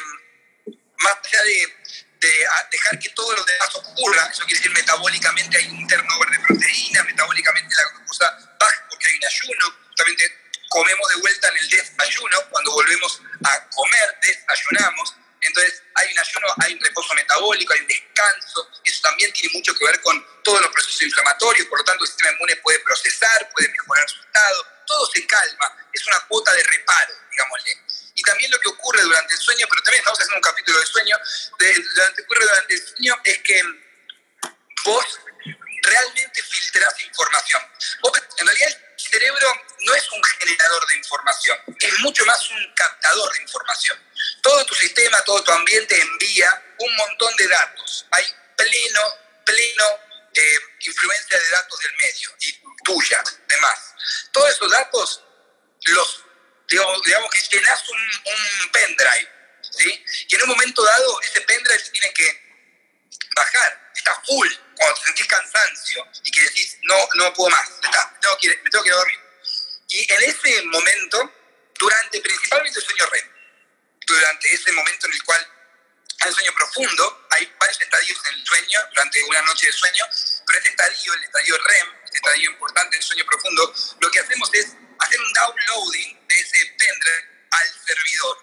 [0.98, 1.80] más allá de
[2.20, 6.38] de dejar que todo lo demás ocurra, eso quiere decir metabólicamente hay un turnover de
[6.40, 11.68] proteína, metabólicamente la glucosa baja porque hay un ayuno, justamente comemos de vuelta en el
[11.68, 17.80] desayuno, cuando volvemos a comer, desayunamos, entonces hay un ayuno, hay un reposo metabólico, hay
[17.80, 21.84] un descanso, eso también tiene mucho que ver con todos los procesos inflamatorios, por lo
[21.84, 26.20] tanto el sistema inmune puede procesar, puede mejorar su estado, todo se calma, es una
[26.26, 27.72] cuota de reparo, digámosle.
[28.14, 30.86] Y también lo que ocurre durante el sueño, pero también estamos haciendo un capítulo de
[30.86, 33.62] sueño, lo que ocurre durante el sueño es que
[34.84, 35.20] vos
[35.82, 37.62] realmente filtrás información.
[38.38, 39.48] en realidad el cerebro
[39.80, 43.98] no es un generador de información, es mucho más un captador de información.
[44.42, 48.06] Todo tu sistema, todo tu ambiente envía un montón de datos.
[48.10, 48.24] Hay
[48.56, 49.00] pleno,
[49.44, 49.84] pleno
[50.34, 53.94] eh, influencia de datos del medio y tuya, además.
[54.32, 55.24] Todos esos datos
[55.86, 56.24] los,
[56.68, 59.28] digamos, digamos que llenas un, un pendrive,
[59.62, 60.04] ¿sí?
[60.28, 62.50] Y en un momento dado ese pendrive se tiene que
[63.34, 68.10] bajar, está full, cuando te sentís cansancio y que decís, no, no puedo más, está,
[68.12, 69.20] me, tengo que me tengo que dormir.
[69.88, 71.34] Y en ese momento,
[71.78, 73.29] durante principalmente el sueño REM,
[74.10, 75.46] durante ese momento en el cual
[76.20, 80.04] hay un sueño profundo, hay varios estadios en el sueño, durante una noche de sueño,
[80.46, 84.50] pero este estadio, el estadio REM, este estadio importante del sueño profundo, lo que hacemos
[84.52, 84.66] es
[84.98, 88.38] hacer un downloading de ese pendrive al servidor.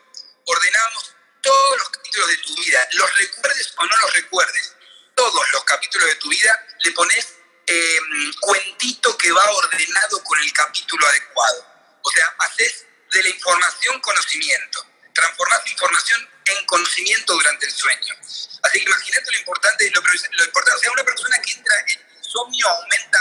[0.45, 4.75] Ordenamos todos los capítulos de tu vida, los recuerdes o no los recuerdes,
[5.15, 7.27] todos los capítulos de tu vida, le pones
[7.67, 7.99] eh,
[8.39, 11.65] cuentito que va ordenado con el capítulo adecuado.
[12.01, 14.86] O sea, haces de la información conocimiento,
[15.17, 18.15] transformas información en conocimiento durante el sueño.
[18.21, 22.17] Así que imagínate lo importante, lo, lo importante, o sea, una persona que entra en
[22.17, 23.19] insomnio aumenta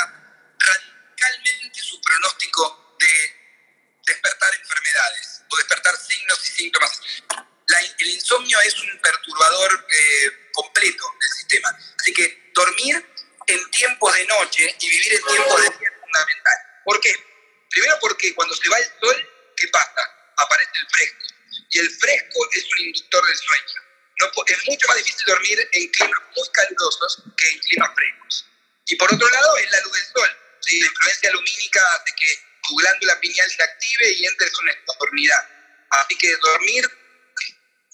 [0.59, 3.13] radicalmente su pronóstico de
[4.07, 7.01] despertar enfermedades o despertar signos y síntomas
[7.99, 11.77] el insomnio es un perturbador eh, completo del sistema.
[12.01, 13.05] Así que dormir
[13.47, 16.55] en tiempos de noche y vivir en tiempos de día es fundamental.
[16.85, 17.15] ¿Por qué?
[17.71, 20.03] Primero porque cuando se va el sol, ¿qué pasa?
[20.37, 21.26] Aparece el fresco.
[21.71, 23.87] Y el fresco es un inductor del sueño.
[24.21, 28.47] No, es mucho más difícil dormir en climas muy calurosos que en climas frescos.
[28.87, 30.37] Y por otro lado, es la luz del sol.
[30.67, 35.49] La influencia lumínica hace que tu glándula pineal se active y entres en una nocturnidad.
[35.91, 36.91] Así que dormir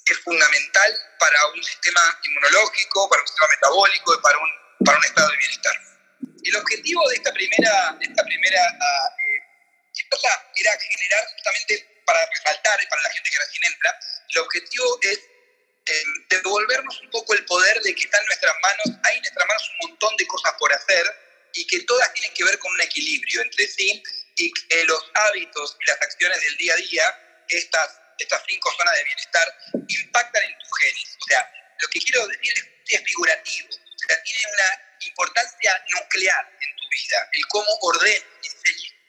[0.07, 4.51] es fundamental para un sistema inmunológico, para un sistema metabólico y para un,
[4.85, 5.75] para un estado de bienestar.
[6.45, 9.23] El objetivo de esta primera, de esta primera uh,
[10.57, 15.19] era generar justamente para resaltar para la gente que recién entra, el objetivo es
[15.87, 19.49] eh, devolvernos un poco el poder de que está en nuestras manos, hay en nuestras
[19.49, 21.07] manos un montón de cosas por hacer
[21.55, 24.03] y que todas tienen que ver con un equilibrio entre sí
[24.37, 28.95] y que los hábitos y las acciones del día a día, estas estas cinco zonas
[28.95, 31.17] de bienestar impactan en tus genes.
[31.21, 32.55] O sea, lo que quiero decir
[32.87, 38.23] es, figurativo, o sea, tiene una importancia nuclear en tu vida, el cómo ordenas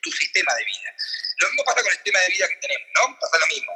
[0.04, 0.94] tu sistema de vida.
[1.38, 3.18] Lo mismo pasa con el sistema de vida que tenemos, ¿no?
[3.18, 3.72] Pasa lo mismo.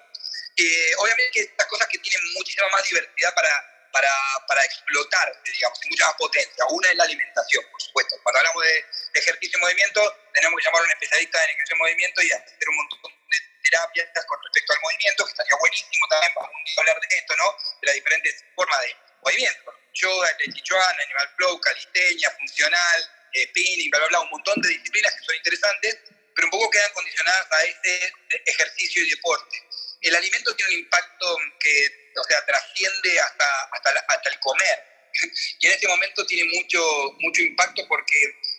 [0.56, 3.50] Eh, obviamente que estas cosas que tienen muchísima más diversidad para,
[3.92, 4.10] para,
[4.46, 6.64] para explotar, digamos, y mucha más potencia.
[6.70, 8.16] Una es la alimentación, por supuesto.
[8.22, 10.00] Cuando hablamos de, ejercicio y movimiento,
[10.32, 13.38] tenemos que llamar a un especialista en ejercicio y movimiento y hacer un montón de
[13.64, 17.56] terapias con respecto al movimiento, que estaría buenísimo también para hablar de esto, ¿no?
[17.80, 19.74] De las diferentes formas de movimiento.
[19.94, 25.14] Yoga, Chichuan, Animal Flow, calistenia, funcional, eh, spinning, bla, bla, bla, un montón de disciplinas
[25.14, 25.98] que son interesantes,
[26.38, 28.12] pero un poco quedan condicionadas a este
[28.46, 29.60] ejercicio y deporte.
[30.02, 34.84] El alimento tiene un impacto que, o sea, trasciende hasta, hasta, hasta el comer.
[35.58, 36.80] Y en este momento tiene mucho,
[37.18, 38.14] mucho impacto porque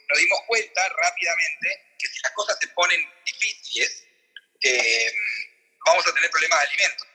[0.09, 4.03] nos dimos cuenta rápidamente que si las cosas se ponen difíciles,
[4.61, 5.13] eh,
[5.85, 7.07] vamos a tener problemas de alimentos.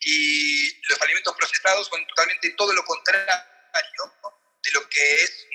[0.00, 3.56] Y los alimentos procesados son totalmente todo lo contrario
[4.66, 5.46] de lo que es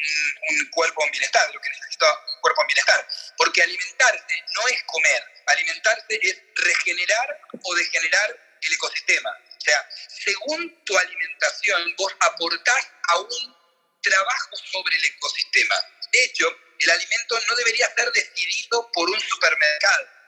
[0.50, 3.08] un, cuerpo en bienestar, de lo que necesita un cuerpo en bienestar.
[3.38, 9.30] Porque alimentarse no es comer, alimentarse es regenerar o degenerar el ecosistema.
[9.30, 13.58] O sea, según tu alimentación, vos aportás a un
[14.02, 15.76] trabajo sobre el ecosistema.
[16.12, 16.47] De hecho,
[16.80, 20.21] el alimento no debería ser decidido por un supermercado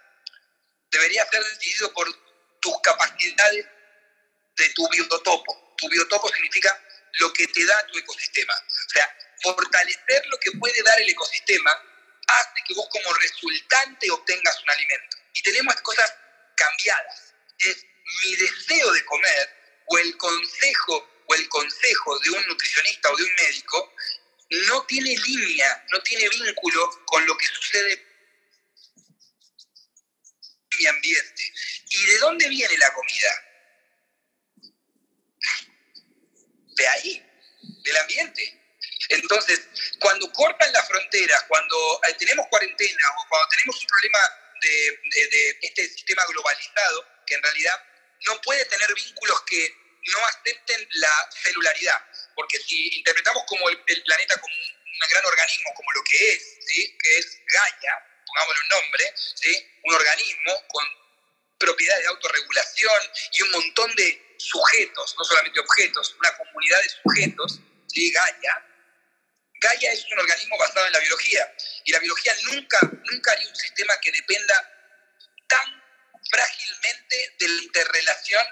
[0.93, 2.07] debería ser decidido por
[2.61, 3.65] tus capacidades
[4.55, 5.75] de tu biotopo.
[5.77, 6.79] Tu biotopo significa
[7.19, 8.53] lo que te da tu ecosistema.
[8.53, 11.71] O sea, fortalecer lo que puede dar el ecosistema
[12.27, 15.17] hace que vos como resultante obtengas un alimento.
[15.33, 16.13] Y tenemos cosas
[16.55, 17.33] cambiadas.
[17.59, 17.85] Es
[18.23, 19.49] mi deseo de comer
[19.87, 23.93] o el consejo o el consejo de un nutricionista o de un médico
[24.67, 28.05] no tiene línea, no tiene vínculo con lo que sucede
[30.79, 31.53] mi ambiente.
[31.89, 33.29] ¿Y de dónde viene la comida?
[36.75, 37.25] De ahí,
[37.83, 38.59] del ambiente.
[39.09, 39.61] Entonces,
[39.99, 44.19] cuando cortan las fronteras, cuando eh, tenemos cuarentena o cuando tenemos un problema
[44.61, 47.83] de, este sistema globalizado, que en realidad
[48.27, 49.75] no puede tener vínculos que
[50.13, 52.01] no acepten la celularidad,
[52.35, 56.97] porque si interpretamos como el, planeta como un gran organismo, como lo que es, ¿sí?
[57.01, 59.67] que es Gaia, pongámosle un nombre, ¿sí?
[59.83, 60.85] un organismo con
[61.57, 67.59] propiedades de autorregulación y un montón de sujetos, no solamente objetos, una comunidad de sujetos,
[67.87, 68.11] ¿sí?
[68.11, 68.65] Gaia.
[69.61, 72.79] Gaia es un organismo basado en la biología y la biología nunca,
[73.11, 74.69] nunca haría un sistema que dependa
[75.47, 75.83] tan
[76.29, 78.45] frágilmente de la interrelación,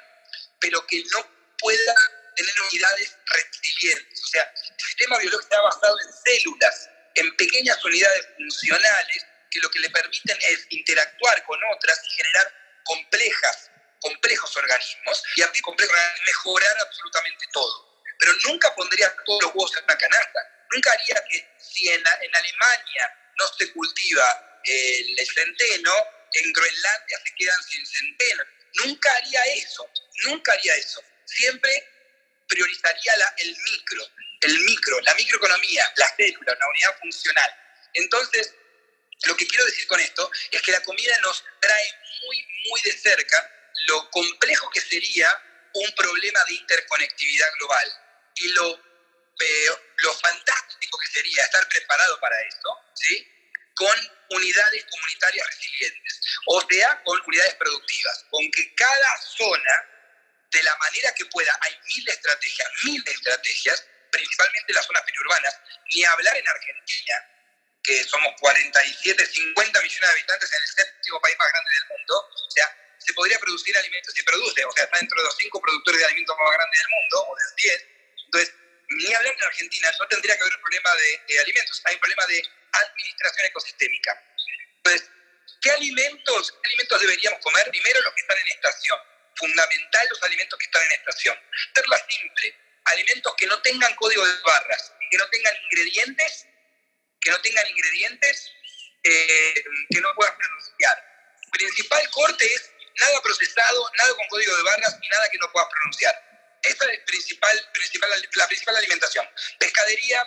[0.59, 1.25] pero que no
[1.57, 1.95] pueda
[2.35, 4.23] tener unidades resilientes.
[4.23, 9.69] O sea, el sistema biológico está basado en células, en pequeñas unidades funcionales que lo
[9.69, 13.70] que le permiten es interactuar con otras y generar complejas,
[14.01, 18.03] complejos organismos y a complejos mejorar absolutamente todo.
[18.19, 20.39] Pero nunca pondría todos los huevos en una canasta.
[20.71, 25.93] Nunca haría que si en, en Alemania no se cultiva el centeno,
[26.33, 28.43] en Groenlandia se quedan sin centeno.
[28.85, 29.89] Nunca haría eso,
[30.25, 31.03] nunca haría eso.
[31.25, 31.71] Siempre
[32.47, 34.07] priorizaría la, el micro,
[34.41, 37.51] el micro, la microeconomía, la célula, la unidad funcional.
[37.93, 38.53] Entonces,
[39.25, 42.91] lo que quiero decir con esto es que la comida nos trae muy, muy de
[42.93, 45.29] cerca lo complejo que sería
[45.73, 47.93] un problema de interconectividad global.
[48.35, 48.79] Y lo,
[49.97, 53.27] lo fantástico que sería estar preparado para esto, ¿sí?
[53.75, 59.85] con unidades comunitarias resilientes, o sea, con unidades productivas, con que cada zona,
[60.51, 65.55] de la manera que pueda, hay mil estrategias, mil estrategias, principalmente las zonas periurbanas,
[65.93, 67.15] ni hablar en Argentina,
[67.83, 72.29] que somos 47, 50 millones de habitantes en el séptimo país más grande del mundo,
[72.47, 75.61] o sea, se podría producir alimentos, se produce, o sea, está dentro de los cinco
[75.61, 77.87] productores de alimentos más grandes del mundo, o de los 10,
[78.25, 78.55] entonces,
[78.89, 80.91] ni hablar en Argentina, no tendría que haber un problema
[81.27, 84.23] de alimentos, hay un problema de administración ecosistémica.
[84.77, 85.09] Entonces,
[85.61, 87.69] ¿qué alimentos, ¿qué alimentos deberíamos comer?
[87.69, 88.99] Primero los que están en estación.
[89.35, 91.37] Fundamental los alimentos que están en estación.
[91.71, 92.55] Hacerla simple.
[92.85, 96.47] Alimentos que no tengan código de barras, que no tengan ingredientes,
[97.21, 98.51] que no tengan ingredientes
[99.03, 101.11] eh, que no puedas pronunciar.
[101.51, 105.69] Principal corte es nada procesado, nada con código de barras y nada que no puedas
[105.69, 106.15] pronunciar.
[106.63, 109.25] Esa es principal, principal, la principal alimentación.
[109.59, 110.21] Pescadería,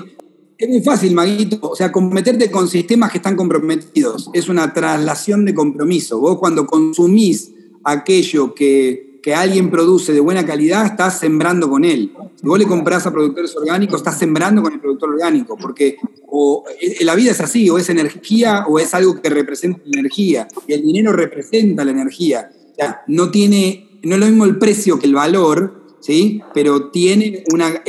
[0.56, 1.58] Es muy fácil, Maguito.
[1.60, 6.20] O sea, comprometerte con sistemas que están comprometidos es una traslación de compromiso.
[6.20, 7.52] Vos cuando consumís
[7.84, 12.12] aquello que que alguien produce de buena calidad, estás sembrando con él.
[12.34, 16.64] Si vos le compras a productores orgánicos, estás sembrando con el productor orgánico, porque o,
[16.80, 20.72] eh, la vida es así, o es energía o es algo que representa energía, y
[20.72, 22.50] el dinero representa la energía.
[22.72, 26.42] O sea, no tiene, no es lo mismo el precio que el valor, ¿sí?
[26.52, 27.82] Pero tiene una,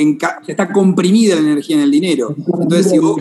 [0.47, 2.35] está comprimida la energía en el dinero.
[2.61, 3.17] Entonces, si vos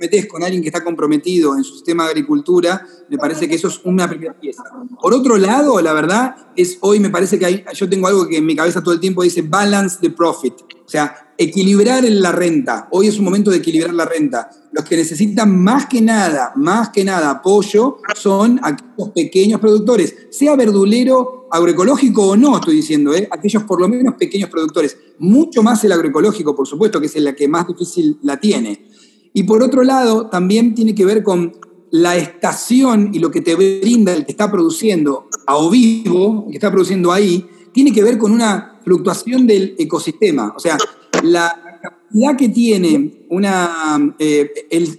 [0.00, 3.68] metes con alguien que está comprometido en su sistema de agricultura, me parece que eso
[3.68, 4.62] es una primera pieza.
[5.00, 8.38] Por otro lado, la verdad es hoy me parece que hay, yo tengo algo que
[8.38, 12.88] en mi cabeza todo el tiempo dice balance the profit, o sea, equilibrar la renta.
[12.90, 14.50] Hoy es un momento de equilibrar la renta.
[14.72, 20.56] Los que necesitan más que nada, más que nada apoyo son aquellos pequeños productores, sea
[20.56, 23.28] verdulero, agroecológico o no, estoy diciendo, ¿eh?
[23.30, 24.96] aquellos por lo menos pequeños productores.
[25.18, 28.88] Mucho más el agroecológico, por supuesto, que es el que más difícil la tiene.
[29.32, 31.54] Y por otro lado, también tiene que ver con
[31.90, 36.52] la estación y lo que te brinda el que está produciendo a o vivo, el
[36.52, 40.52] que está produciendo ahí, tiene que ver con una fluctuación del ecosistema.
[40.56, 40.76] O sea,
[41.22, 44.50] la cantidad que tiene una, eh,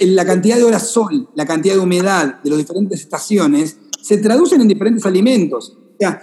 [0.02, 4.62] la cantidad de horas sol, la cantidad de humedad de las diferentes estaciones, se traducen
[4.62, 5.79] en diferentes alimentos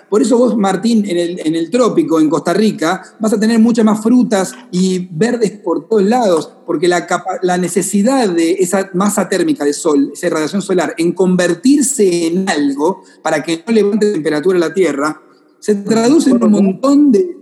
[0.08, 3.58] por eso vos, Martín, en el, en el trópico, en Costa Rica, vas a tener
[3.58, 7.06] muchas más frutas y verdes por todos lados, porque la,
[7.42, 13.02] la necesidad de esa masa térmica de sol, esa radiación solar, en convertirse en algo
[13.22, 15.20] para que no levante temperatura la Tierra,
[15.58, 17.36] se traduce en un montón de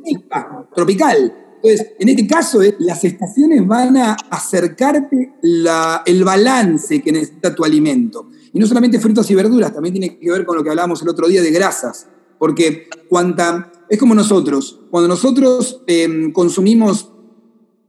[0.75, 1.33] tropical.
[1.63, 7.55] Entonces, en este caso, eh, las estaciones van a acercarte la, el balance que necesita
[7.55, 8.29] tu alimento.
[8.53, 11.09] Y no solamente frutas y verduras, también tiene que ver con lo que hablábamos el
[11.09, 12.09] otro día de grasas.
[12.39, 17.11] Porque cuanta, es como nosotros, cuando nosotros em, consumimos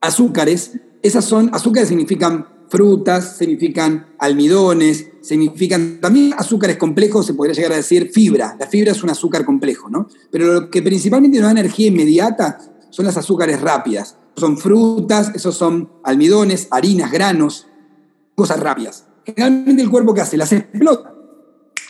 [0.02, 7.74] azúcares, esas son, azúcares significan frutas, significan almidones, significan también azúcares complejos, se podría llegar
[7.74, 8.56] a decir fibra.
[8.60, 10.08] La fibra es un azúcar complejo, ¿no?
[10.32, 14.18] Pero lo que principalmente nos da energía inmediata son las azúcares rápidas.
[14.36, 17.68] Son frutas, esos son almidones, harinas, granos,
[18.36, 19.06] cosas rápidas.
[19.26, 21.14] Generalmente el cuerpo que hace las explota,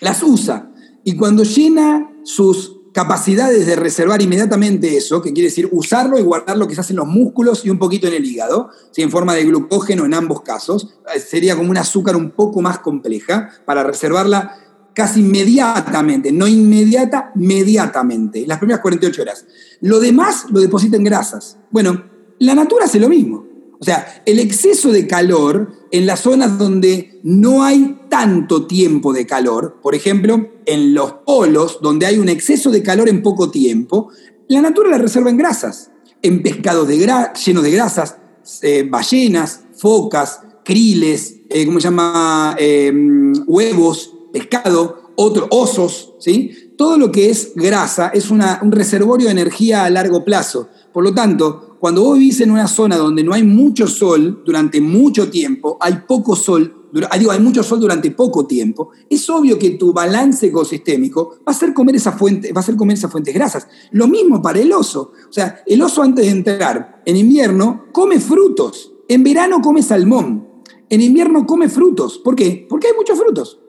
[0.01, 0.71] las usa.
[1.03, 6.67] Y cuando llena sus capacidades de reservar inmediatamente eso, que quiere decir usarlo y guardarlo
[6.67, 9.01] quizás en los músculos y un poquito en el hígado, ¿sí?
[9.01, 12.79] en forma de glucógeno en ambos casos, eh, sería como un azúcar un poco más
[12.79, 14.57] compleja para reservarla
[14.93, 19.45] casi inmediatamente, no inmediata, inmediatamente, las primeras 48 horas.
[19.81, 21.57] Lo demás lo deposita en grasas.
[21.69, 22.01] Bueno,
[22.39, 23.44] la natura hace lo mismo.
[23.85, 29.27] O sea, el exceso de calor en las zonas donde no hay tanto tiempo de
[29.27, 34.09] calor, por ejemplo, en los polos, donde hay un exceso de calor en poco tiempo,
[34.47, 35.91] la natura la reserva en grasas,
[36.23, 38.17] en pescados llenos de grasas,
[38.63, 42.55] eh, ballenas, focas, kriles, eh, ¿cómo se llama?
[42.57, 46.73] Em, huevos, pescado, otros osos, ¿sí?
[46.75, 50.69] Todo lo que es grasa es un reservorio de energía a largo plazo.
[50.91, 54.81] Por lo tanto, cuando vos vivís en una zona donde no hay mucho sol durante
[54.81, 59.59] mucho tiempo, hay poco sol, ah, digo, hay mucho sol durante poco tiempo, es obvio
[59.59, 63.11] que tu balance ecosistémico va a ser comer esa fuente, va a ser comer esas
[63.11, 63.67] fuentes grasas.
[63.91, 65.11] Lo mismo para el oso.
[65.29, 68.91] O sea, el oso antes de entrar en invierno come frutos.
[69.07, 70.47] En verano come salmón.
[70.89, 72.17] En invierno come frutos.
[72.17, 72.65] ¿Por qué?
[72.67, 73.59] Porque hay muchos frutos.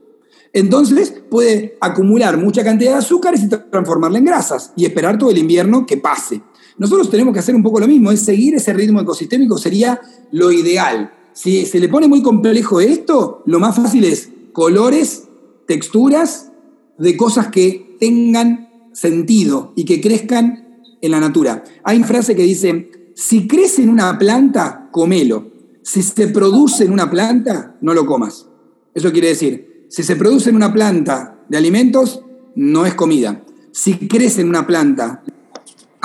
[0.54, 5.36] Entonces puede acumular mucha cantidad de azúcares y transformarla en grasas y esperar todo el
[5.36, 6.40] invierno que pase.
[6.78, 10.00] Nosotros tenemos que hacer un poco lo mismo, es seguir ese ritmo ecosistémico sería
[10.32, 11.12] lo ideal.
[11.32, 15.24] Si se le pone muy complejo esto, lo más fácil es colores,
[15.66, 16.50] texturas
[16.98, 21.62] de cosas que tengan sentido y que crezcan en la natura.
[21.84, 25.50] Hay una frase que dice, si crece en una planta, comelo.
[25.82, 28.46] Si se produce en una planta, no lo comas.
[28.94, 32.22] Eso quiere decir, si se produce en una planta de alimentos,
[32.54, 33.44] no es comida.
[33.72, 35.22] Si crece en una planta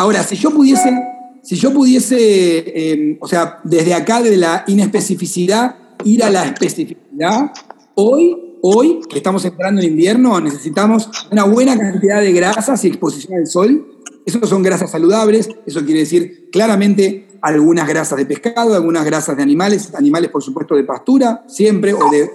[0.02, 1.00] Ahora, si yo pudiese,
[1.44, 7.52] si yo pudiese, em, o sea, desde acá, de la inespecificidad, ir a la especificidad,
[7.94, 13.38] hoy, hoy, que estamos entrando en invierno, necesitamos una buena cantidad de grasas y exposición
[13.38, 14.00] al sol.
[14.26, 19.44] Eso son grasas saludables, eso quiere decir claramente algunas grasas de pescado, algunas grasas de
[19.44, 22.28] animales, animales por supuesto de pastura, siempre, o de,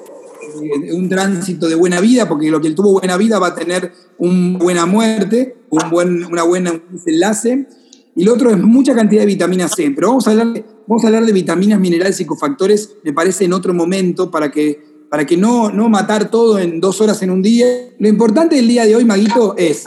[0.58, 3.92] un tránsito de buena vida, porque lo que él tuvo buena vida va a tener
[4.18, 7.66] una buena muerte, un buen, una buena desenlace.
[8.14, 9.92] Y lo otro es mucha cantidad de vitamina C.
[9.94, 13.44] Pero vamos a hablar de, vamos a hablar de vitaminas, minerales y cofactores, me parece,
[13.44, 14.80] en otro momento, para que,
[15.10, 17.66] para que no, no matar todo en dos horas en un día.
[17.98, 19.84] Lo importante del día de hoy, Maguito, es.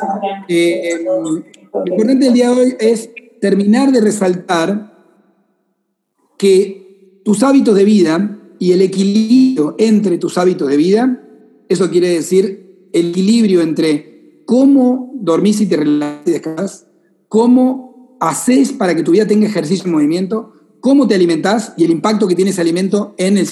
[0.47, 1.43] Eh, em,
[1.87, 3.09] importante del día de hoy es
[3.41, 4.93] terminar de resaltar
[6.37, 11.23] que tus hábitos de vida y el equilibrio entre tus hábitos de vida,
[11.69, 16.87] eso quiere decir el equilibrio entre cómo dormís y te relajas y descansas,
[17.27, 21.91] cómo haces para que tu vida tenga ejercicio y movimiento, cómo te alimentás y el
[21.91, 23.47] impacto que tiene ese alimento en el,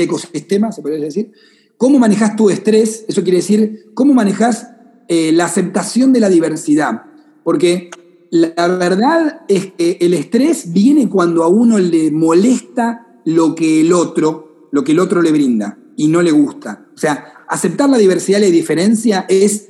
[0.00, 1.32] ecosistema, se podría decir,
[1.76, 4.68] cómo manejas tu estrés, eso quiere decir cómo manejas
[5.08, 7.02] eh, la aceptación de la diversidad,
[7.44, 7.90] porque
[8.30, 13.92] la verdad es que el estrés viene cuando a uno le molesta lo que el
[13.92, 16.86] otro, lo que el otro le brinda y no le gusta.
[16.94, 19.68] O sea, aceptar la diversidad y la diferencia es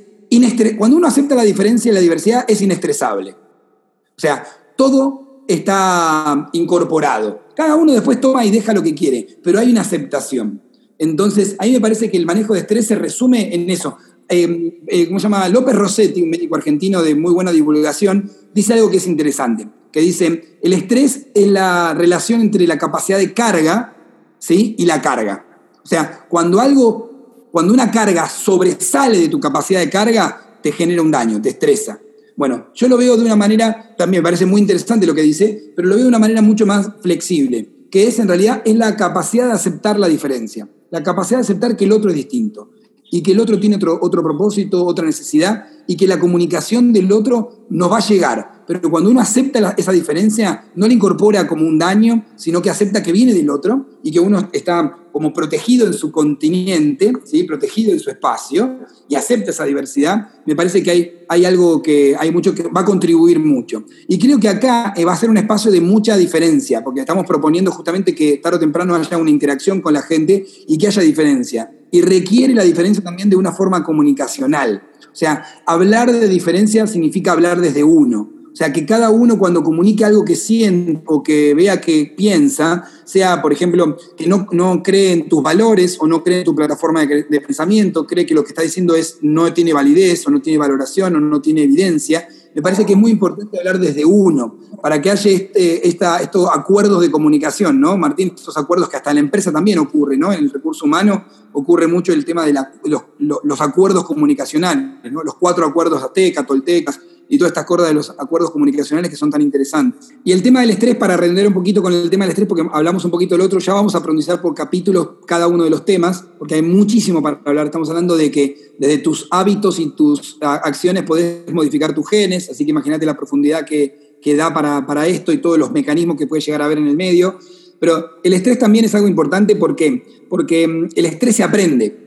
[0.77, 3.31] cuando uno acepta la diferencia y la diversidad es inestresable.
[3.31, 4.45] O sea,
[4.75, 7.45] todo está incorporado.
[7.55, 10.61] Cada uno después toma y deja lo que quiere, pero hay una aceptación.
[10.99, 13.97] Entonces, a mí me parece que el manejo de estrés se resume en eso.
[14.29, 15.47] Eh, eh, ¿Cómo se llama?
[15.49, 20.03] López Rossetti, un médico argentino de muy buena divulgación, dice algo que es interesante que
[20.03, 23.95] dice, el estrés es la relación entre la capacidad de carga
[24.37, 24.75] ¿sí?
[24.77, 25.43] y la carga.
[25.83, 31.01] O sea, cuando algo, cuando una carga sobresale de tu capacidad de carga, te genera
[31.01, 31.99] un daño, te estresa.
[32.35, 35.73] Bueno, yo lo veo de una manera, también me parece muy interesante lo que dice,
[35.75, 38.95] pero lo veo de una manera mucho más flexible, que es en realidad es la
[38.95, 42.69] capacidad de aceptar la diferencia, la capacidad de aceptar que el otro es distinto
[43.11, 47.11] y que el otro tiene otro, otro propósito, otra necesidad y que la comunicación del
[47.11, 51.65] otro nos va a llegar pero cuando uno acepta esa diferencia, no la incorpora como
[51.65, 55.87] un daño, sino que acepta que viene del otro y que uno está como protegido
[55.87, 57.43] en su continente, ¿sí?
[57.43, 62.15] protegido en su espacio, y acepta esa diversidad, me parece que hay, hay algo que
[62.19, 63.85] hay mucho que va a contribuir mucho.
[64.07, 67.25] Y creo que acá eh, va a ser un espacio de mucha diferencia, porque estamos
[67.25, 71.01] proponiendo justamente que tarde o temprano haya una interacción con la gente y que haya
[71.01, 71.71] diferencia.
[71.97, 74.83] Y requiere la diferencia también de una forma comunicacional.
[75.11, 78.29] O sea, hablar de diferencia significa hablar desde uno.
[78.53, 82.83] O sea, que cada uno cuando comunique algo que siente o que vea que piensa,
[83.03, 86.55] sea, por ejemplo, que no, no cree en tus valores o no cree en tu
[86.55, 90.31] plataforma de, de, pensamiento, cree que lo que está diciendo es no tiene validez o
[90.31, 92.27] no tiene valoración o no tiene evidencia,
[92.57, 96.49] me parece que es muy importante hablar desde uno, para que haya este, esta, estos
[96.51, 97.95] acuerdos de comunicación, ¿no?
[97.99, 100.33] Martín, estos acuerdos que hasta en la empresa también ocurre, ¿no?
[100.33, 105.21] En el recurso humano ocurre mucho el tema de la, los, los, acuerdos comunicacionales, ¿no?
[105.21, 106.99] Los cuatro acuerdos aztecas, toltecas,
[107.29, 110.09] y todas estas cosas de los acuerdos comunicacionales que son tan interesantes.
[110.23, 112.65] Y el tema del estrés, para render un poquito con el tema del estrés, porque
[112.71, 115.85] hablamos un poquito del otro, ya vamos a profundizar por capítulos cada uno de los
[115.85, 117.65] temas, porque hay muchísimo para hablar.
[117.65, 122.63] Estamos hablando de que desde tus hábitos y tus acciones podés modificar tus genes, así
[122.63, 126.27] que imagínate la profundidad que, que da para, para esto y todos los mecanismos que
[126.27, 127.37] puedes llegar a ver en el medio.
[127.79, 130.03] Pero el estrés también es algo importante, ¿por qué?
[130.29, 132.06] Porque mm, el estrés se aprende.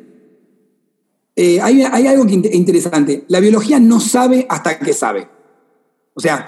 [1.43, 3.25] Eh, hay, algo interesante.
[3.29, 5.27] La biología no sabe hasta que sabe.
[6.13, 6.45] O sea,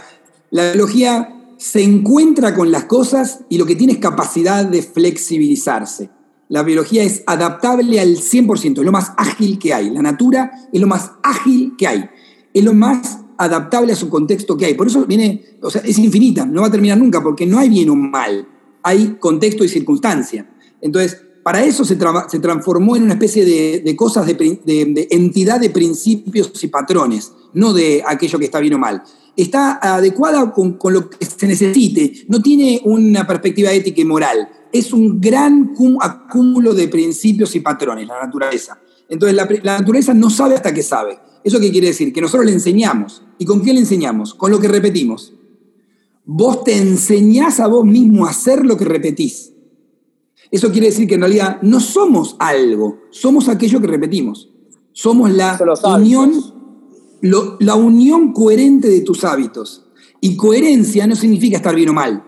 [0.51, 6.11] la biología se encuentra con las cosas y lo que tiene es capacidad de flexibilizarse.
[6.51, 9.89] La biología es adaptable al 100%, es lo más ágil que hay.
[9.89, 12.11] La natura es lo más ágil que hay.
[12.53, 14.75] Es lo más adaptable a su contexto que hay.
[14.75, 17.71] Por eso viene, o sea, es infinita, no va a terminar nunca, porque no hay
[17.71, 18.47] bien o mal,
[18.83, 20.51] hay contexto y circunstancia.
[20.83, 26.69] Entonces, para eso se, transformó en una especie de, cosas, de, entidad de principios y
[26.69, 29.03] patrones, no de aquello que está bien o mal.
[29.37, 34.93] Está adecuada con, lo que se necesite, no tiene una perspectiva ética y moral, es
[34.93, 38.79] un gran acúmulo de principios y patrones, la naturaleza.
[39.09, 41.19] Entonces, la, la naturaleza no sabe hasta que sabe.
[41.45, 42.13] ¿Eso qué quiere decir?
[42.13, 43.23] Que nosotros le enseñamos.
[43.39, 44.33] ¿Y con qué le enseñamos?
[44.33, 45.35] Con lo que repetimos.
[46.25, 49.52] Vos te enseñás a vos mismo a hacer lo que repetís.
[50.53, 54.51] Eso quiere decir que en realidad no somos algo, somos aquello que repetimos.
[54.93, 55.59] Somos la
[55.97, 56.31] unión,
[57.23, 59.87] la unión coherente de tus hábitos.
[60.21, 62.23] Y coherencia no significa estar bien o mal.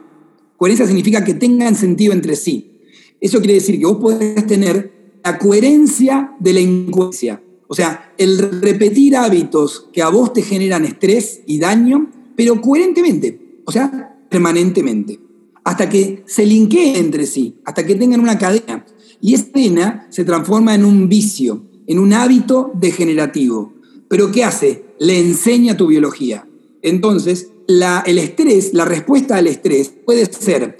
[0.56, 2.80] Coherencia significa que tengan sentido entre sí.
[3.20, 7.42] Eso quiere decir que vos podés tener la coherencia de la incoherencia.
[7.68, 13.60] O sea, el repetir hábitos que a vos te generan estrés y daño, pero coherentemente,
[13.66, 15.23] o sea, permanentemente
[15.64, 18.84] hasta que se linkeen entre sí, hasta que tengan una cadena.
[19.20, 23.72] Y esa cadena se transforma en un vicio, en un hábito degenerativo.
[24.08, 24.84] Pero ¿qué hace?
[24.98, 26.46] Le enseña tu biología.
[26.82, 30.76] Entonces, el estrés, la respuesta al estrés puede ser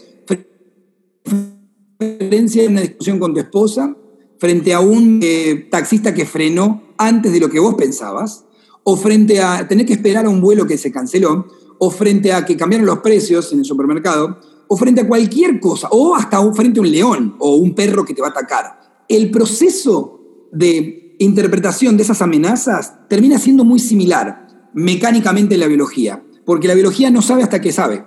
[1.99, 3.97] frente a una discusión con tu esposa,
[4.39, 8.45] frente a un eh, taxista que frenó antes de lo que vos pensabas,
[8.83, 11.47] o frente a tener que esperar a un vuelo que se canceló,
[11.79, 14.39] o frente a que cambiaron los precios en el supermercado,
[14.75, 18.13] o frente a cualquier cosa, o hasta frente a un león o un perro que
[18.13, 19.05] te va a atacar.
[19.09, 26.25] El proceso de interpretación de esas amenazas termina siendo muy similar mecánicamente en la biología,
[26.45, 28.05] porque la biología no sabe hasta que sabe.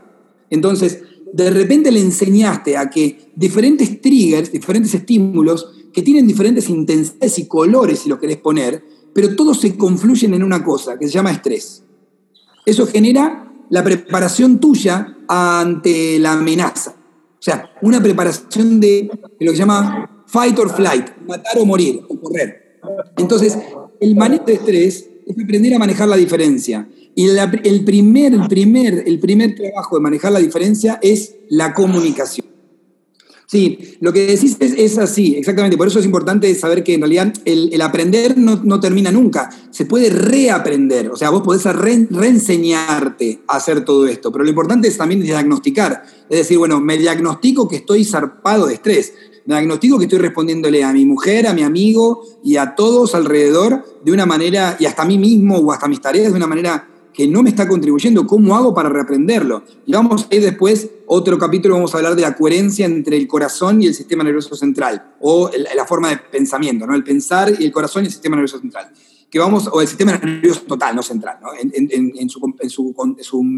[0.50, 7.40] Entonces, de repente le enseñaste a que diferentes triggers, diferentes estímulos, que tienen diferentes intensidades
[7.40, 11.14] y colores, si lo querés poner, pero todos se confluyen en una cosa que se
[11.14, 11.86] llama estrés.
[12.66, 16.92] Eso genera la preparación tuya ante la amenaza.
[16.92, 19.10] O sea, una preparación de,
[19.40, 22.80] lo que se llama fight or flight, matar o morir, o correr.
[23.18, 23.58] Entonces,
[24.00, 26.88] el manejo de estrés es aprender a manejar la diferencia.
[27.16, 32.48] Y el, primer, el, primer, el primer trabajo de manejar la diferencia es la comunicación.
[33.50, 35.78] Sí, lo que decís es, así, exactamente.
[35.78, 39.50] Por eso es importante saber que en realidad el, aprender no, termina nunca.
[39.72, 41.10] Se puede reaprender.
[41.10, 44.34] O sea, vos podés reenseñarte a hacer todo esto.
[44.34, 46.04] Pero lo importante es también diagnosticar.
[46.30, 49.14] Es decir, bueno, me diagnostico que estoy zarpado de estrés.
[49.46, 53.86] Me diagnostico que estoy respondiéndole a mi mujer, a mi amigo y a todos alrededor
[54.04, 56.86] de una manera, y hasta a mí mismo o hasta mis tareas de una manera
[57.18, 59.64] que no me está contribuyendo, ¿cómo hago para reaprenderlo?
[59.88, 63.28] Y vamos a ir después, otro capítulo, vamos a hablar de la coherencia entre el
[63.28, 66.94] corazón y el sistema nervioso central, o la forma de pensamiento, ¿no?
[66.94, 68.92] El pensar y el corazón y el sistema nervioso central.
[69.32, 71.50] Que vamos, o el sistema nervioso total, no central, ¿no?
[71.60, 72.94] En, su, en su,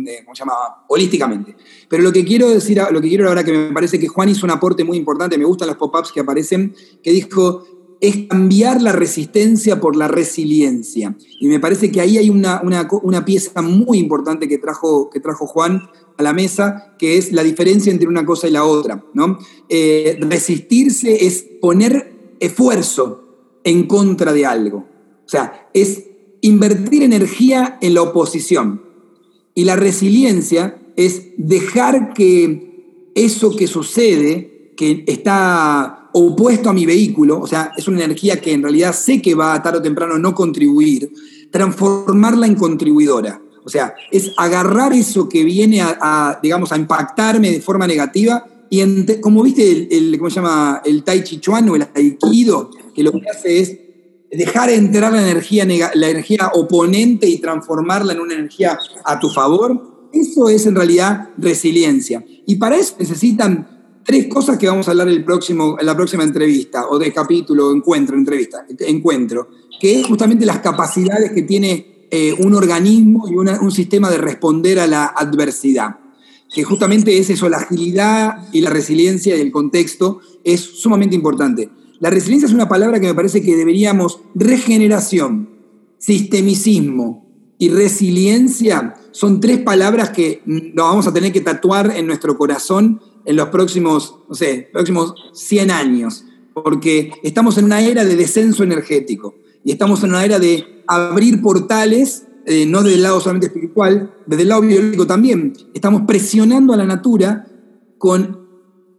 [0.08, 0.54] eh, ¿cómo se llama?
[0.88, 1.58] Holísticamente.
[1.90, 4.46] Pero lo que quiero decir, lo que quiero ahora que me parece que Juan hizo
[4.46, 7.66] un aporte muy importante, me gustan los pop-ups que aparecen, que dijo,
[8.02, 11.18] es cambiar la resistencia por la resiliencia.
[11.40, 12.62] Y me parece que ahí hay una,
[13.26, 17.92] pieza muy importante que trajo, que trajo Juan a la mesa, que es la diferencia
[17.92, 19.04] entre una cosa y la otra.
[19.14, 19.40] ¿no?
[19.68, 23.24] Eh, resistirse es poner esfuerzo
[23.64, 24.78] en contra de algo.
[25.26, 26.06] O sea, es
[26.42, 28.84] invertir energía en la oposición.
[29.54, 37.42] Y la resiliencia es dejar que eso que sucede, que está opuesto a mi vehículo,
[37.42, 40.18] o sea, es una energía que en realidad sé que va a tarde o temprano
[40.18, 41.12] no contribuir,
[41.52, 43.42] transformarla en contribuidora.
[43.66, 48.80] O sea, es agarrar eso que viene a, digamos, a impactarme de forma negativa y
[49.20, 50.82] como viste el, ¿cómo se llama?
[50.86, 53.78] El tai chi chuan o el aikido, que lo que hace es
[54.32, 60.08] dejar entrar la energía, la energía oponente y transformarla en una energía a tu favor,
[60.14, 62.24] eso es en realidad resiliencia.
[62.46, 63.79] Y para eso necesitan
[64.10, 67.72] tres cosas que vamos a hablar el próximo, en la próxima entrevista, o de capítulo,
[67.72, 69.50] encuentro, entrevista, encuentro,
[69.80, 74.80] que es justamente las capacidades que tiene eh, un organismo y un sistema de responder
[74.80, 76.00] a la adversidad.
[76.52, 81.70] Que justamente es eso, la agilidad y la resiliencia y el contexto es sumamente importante.
[82.00, 85.50] La resiliencia es una palabra que me parece que deberíamos, regeneración,
[86.00, 87.30] sistemicismo
[87.60, 93.02] y resiliencia son tres palabras que nos vamos a tener que tatuar en nuestro corazón
[93.26, 98.64] en los próximos, no sé, próximos 100 años, porque estamos en una era de descenso
[98.64, 103.48] energético y estamos en una era de abrir portales, eh, no desde el lado solamente
[103.48, 105.54] espiritual, desde el lado biológico también.
[105.74, 107.48] Estamos presionando a la natura
[107.98, 108.40] con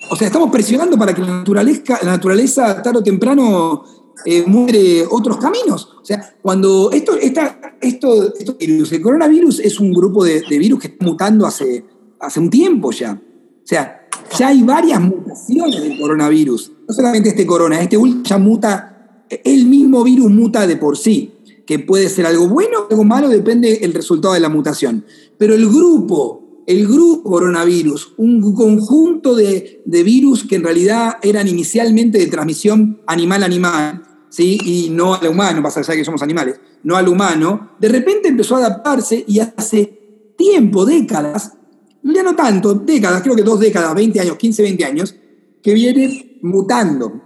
[0.09, 3.85] o sea, estamos presionando para que la naturaleza, la naturaleza tarde o temprano
[4.25, 5.97] eh, muere otros caminos.
[6.01, 10.87] O sea, cuando esto, esta, esto, virus, el coronavirus es un grupo de, virus que
[10.89, 11.85] está mutando hace,
[12.19, 13.21] hace un tiempo ya.
[13.71, 16.73] Sea, ya hay varias mutaciones del coronavirus.
[16.89, 21.79] No solamente este corona, este ya muta, el mismo virus muta de por sí, que
[21.79, 25.05] puede ser algo bueno o algo malo, depende del resultado de la mutación.
[25.39, 32.19] Pero el grupo el grupo coronavirus, un conjunto de, virus que en realidad eran inicialmente
[32.19, 34.59] de transmisión animal-animal, ¿sí?
[34.65, 38.57] y no al humano, pasa allá que somos animales, no al humano, de repente empezó
[38.57, 41.53] a adaptarse y hace tiempo, décadas,
[42.03, 45.15] ya no tanto, décadas, creo que dos décadas, 20 años, 15, 20 años,
[45.63, 47.21] que viene mutando.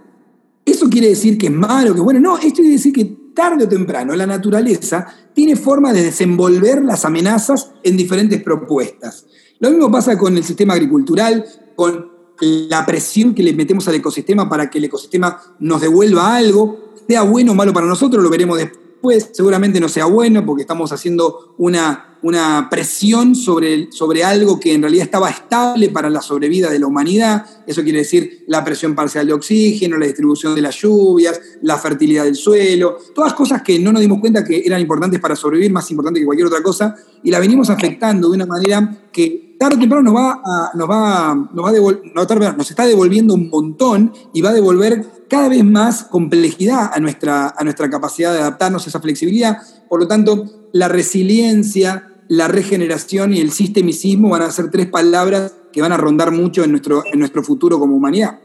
[0.65, 2.19] ¿Eso quiere decir que es malo, que es bueno?
[2.19, 7.05] No, esto quiere decir que tarde o temprano la naturaleza tiene forma de desenvolver las
[7.05, 9.25] amenazas en diferentes propuestas.
[9.59, 11.45] Lo mismo pasa con el sistema agricultural,
[11.75, 16.93] con la presión que le metemos al ecosistema para que el ecosistema nos devuelva algo,
[17.07, 18.84] sea bueno o malo para nosotros, lo veremos después,
[19.31, 24.81] seguramente no sea bueno porque estamos haciendo una una presión sobre, sobre algo que en
[24.81, 27.45] realidad estaba estable para la sobrevida de la humanidad.
[27.67, 32.23] Eso quiere decir la presión parcial de oxígeno, la distribución de las lluvias, la fertilidad
[32.23, 35.89] del suelo, todas cosas que no nos dimos cuenta que eran importantes para sobrevivir, más
[35.91, 39.79] importantes que cualquier otra cosa, y la venimos afectando de una manera que tarde o
[39.79, 44.53] temprano nos va nos va, nos, va nos está devolviendo un montón y va a
[44.53, 49.57] devolver cada vez más complejidad a nuestra, a nuestra capacidad de adaptarnos, a esa flexibilidad.
[49.89, 55.53] Por lo tanto, la resiliencia, la regeneración y el sistemicismo van a ser tres palabras
[55.71, 58.39] que van a rondar mucho en nuestro, en nuestro futuro como humanidad.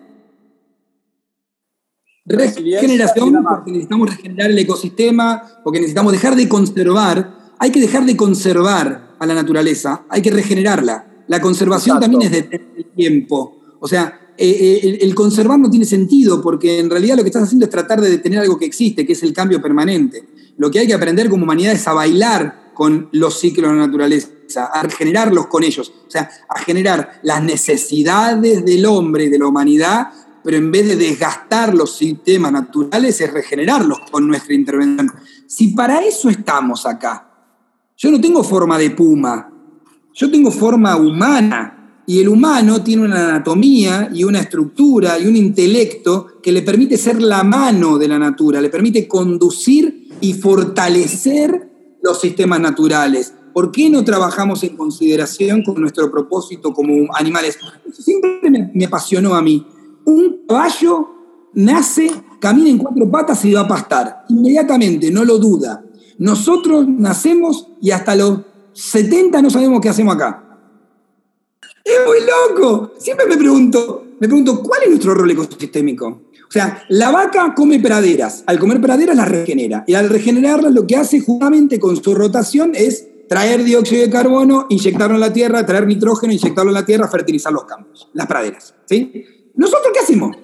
[2.25, 8.17] Regeneración, porque necesitamos regenerar el ecosistema, porque necesitamos dejar de conservar, hay que dejar de
[8.17, 11.25] conservar a la naturaleza, hay que regenerarla.
[11.29, 13.61] La conservación también es de tiempo.
[13.79, 17.29] O sea, eh, eh, el, el, conservar no tiene sentido, porque en realidad lo que
[17.29, 20.25] estás haciendo es tratar de detener algo que existe, que es el cambio permanente.
[20.57, 23.87] Lo que hay que aprender como humanidad es a bailar con los ciclos de la
[23.87, 24.31] naturaleza,
[24.73, 29.47] a generarlos con ellos, o sea, a generar las necesidades del hombre y de la
[29.47, 30.09] humanidad,
[30.43, 35.12] pero en vez de desgastar los sistemas naturales, es regenerarlos con nuestra intervención.
[35.47, 37.30] Si para eso estamos acá,
[38.01, 39.53] yo no tengo forma de puma,
[40.14, 45.36] yo tengo forma humana, y el humano tiene una anatomía y una estructura y un
[45.36, 51.68] intelecto que le permite ser la mano de la natura, le permite conducir y fortalecer
[52.03, 53.34] los sistemas naturales?
[53.53, 57.59] ¿Por qué no trabajamos en consideración con nuestro propósito como animales?
[57.86, 59.64] Eso siempre me, apasionó a mí.
[60.07, 61.09] Un caballo
[61.53, 64.24] nace, camina en cuatro patas y va a pastar.
[64.30, 65.84] Inmediatamente, no lo duda.
[66.21, 68.41] Nosotros nacemos y hasta los
[68.75, 70.45] 70 no sabemos qué hacemos acá.
[71.83, 72.93] Es muy loco.
[72.99, 76.07] Siempre me pregunto, me pregunto, ¿cuál es nuestro rol ecosistémico?
[76.07, 78.45] O sea, la vaca come praderas.
[78.47, 79.83] Al comer praderas las regenera.
[79.87, 84.66] Y al regenerarlas lo que hace justamente con su rotación es traer dióxido de carbono,
[84.68, 88.75] inyectarlo en la tierra, traer nitrógeno, inyectarlo en la tierra, fertilizar los campos, las praderas.
[88.85, 89.25] ¿sí?
[89.55, 90.37] ¿Nosotros qué hacemos?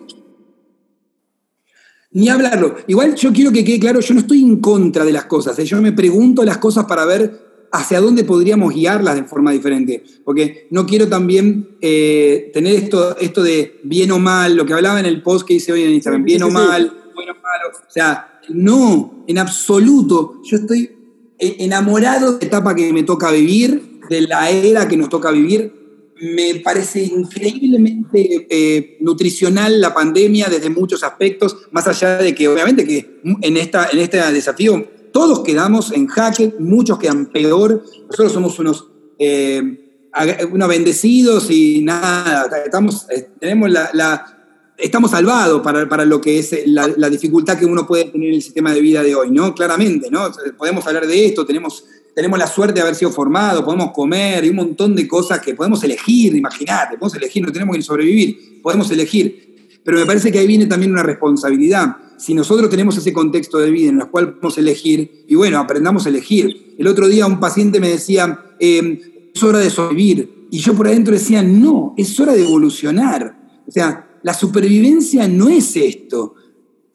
[2.17, 2.77] Ni hablarlo.
[2.87, 5.59] Igual yo quiero que quede claro, yo no estoy en contra de las cosas.
[5.59, 5.67] ¿eh?
[5.67, 10.03] Yo me pregunto las cosas para ver hacia dónde podríamos guiarlas de forma diferente.
[10.25, 14.99] Porque no quiero también eh, tener esto, esto de bien o mal, lo que hablaba
[14.99, 17.79] en el post que hice hoy en Instagram, bien o mal, bueno o malo.
[17.87, 20.41] O sea, no, en absoluto.
[20.43, 20.91] Yo estoy
[21.39, 25.86] enamorado de la etapa que me toca vivir, de la era que nos toca vivir.
[26.21, 32.87] Me parece increíblemente eh, nutricional la pandemia desde muchos aspectos, más allá de que obviamente
[32.87, 38.59] que en, esta, en este desafío todos quedamos en jaque, muchos quedan peor, nosotros somos
[38.59, 38.89] unos,
[39.19, 40.11] eh,
[40.51, 44.37] unos bendecidos y nada, estamos, eh, tenemos la,
[44.77, 48.35] estamos salvados para, para, lo que es la, la, dificultad que uno puede tener en
[48.35, 49.55] el sistema de vida de hoy, ¿no?
[49.55, 50.31] Claramente, ¿no?
[50.57, 51.85] Podemos hablar de esto, tenemos
[52.17, 55.55] tenemos la suerte de haber sido formados, podemos comer y un montón de cosas que
[55.55, 59.79] podemos elegir, imagínate, podemos elegir, no tenemos que sobrevivir, podemos elegir.
[59.85, 61.95] Pero me parece que ahí viene también una responsabilidad.
[62.17, 66.07] Si nosotros tenemos ese contexto de vida en el cual podemos elegir, y bueno, aprendamos
[66.07, 66.75] a elegir.
[66.79, 68.99] El otro día un paciente me decía, em,
[69.35, 70.47] es hora de sobrevivir.
[70.51, 73.61] Y yo por adentro decía, no, es hora de evolucionar.
[73.69, 76.35] O sea, la supervivencia no es esto.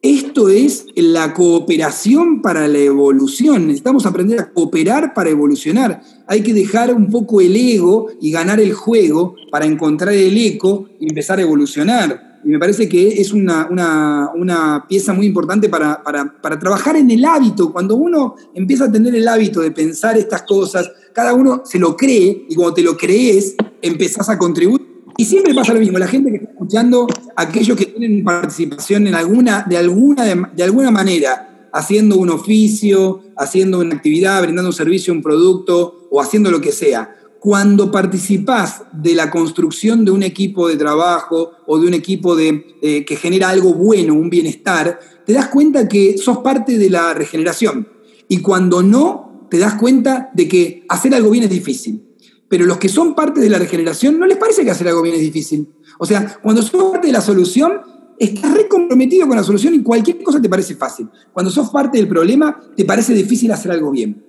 [0.01, 3.67] Esto es la cooperación para la evolución.
[3.67, 6.01] Necesitamos aprender a cooperar para evolucionar.
[6.25, 10.89] Hay que dejar un poco el ego y ganar el juego para encontrar el eco
[10.99, 12.39] y empezar a evolucionar.
[12.43, 17.71] Y me parece que es una, pieza muy importante para, para, trabajar en el hábito.
[17.71, 21.95] Cuando uno empieza a tener el hábito de pensar estas cosas, cada uno se lo
[21.95, 24.90] cree y cuando te lo crees, empezás a contribuir
[25.21, 27.05] y siempre pasa lo mismo, la gente que está escuchando,
[27.35, 33.81] aquellos que tienen participación en alguna, de, alguna, de, alguna manera, haciendo un oficio, haciendo
[33.81, 39.13] una actividad, brindando un servicio, un producto o haciendo lo que sea, cuando participás de
[39.13, 43.75] la construcción de un equipo de trabajo o de un equipo de, que genera algo
[43.75, 47.87] bueno, un bienestar, te das cuenta que sos parte de la regeneración.
[48.27, 52.07] Y cuando no, te das cuenta de que hacer algo bien es difícil
[52.51, 55.15] pero los que son parte de la regeneración no les parece que hacer algo bien
[55.15, 55.69] es difícil.
[55.97, 57.79] O sea, cuando sos parte de la solución,
[58.19, 61.07] estás re comprometido con la solución y cualquier cosa te parece fácil.
[61.31, 64.21] Cuando sos parte del problema, te parece difícil hacer algo bien.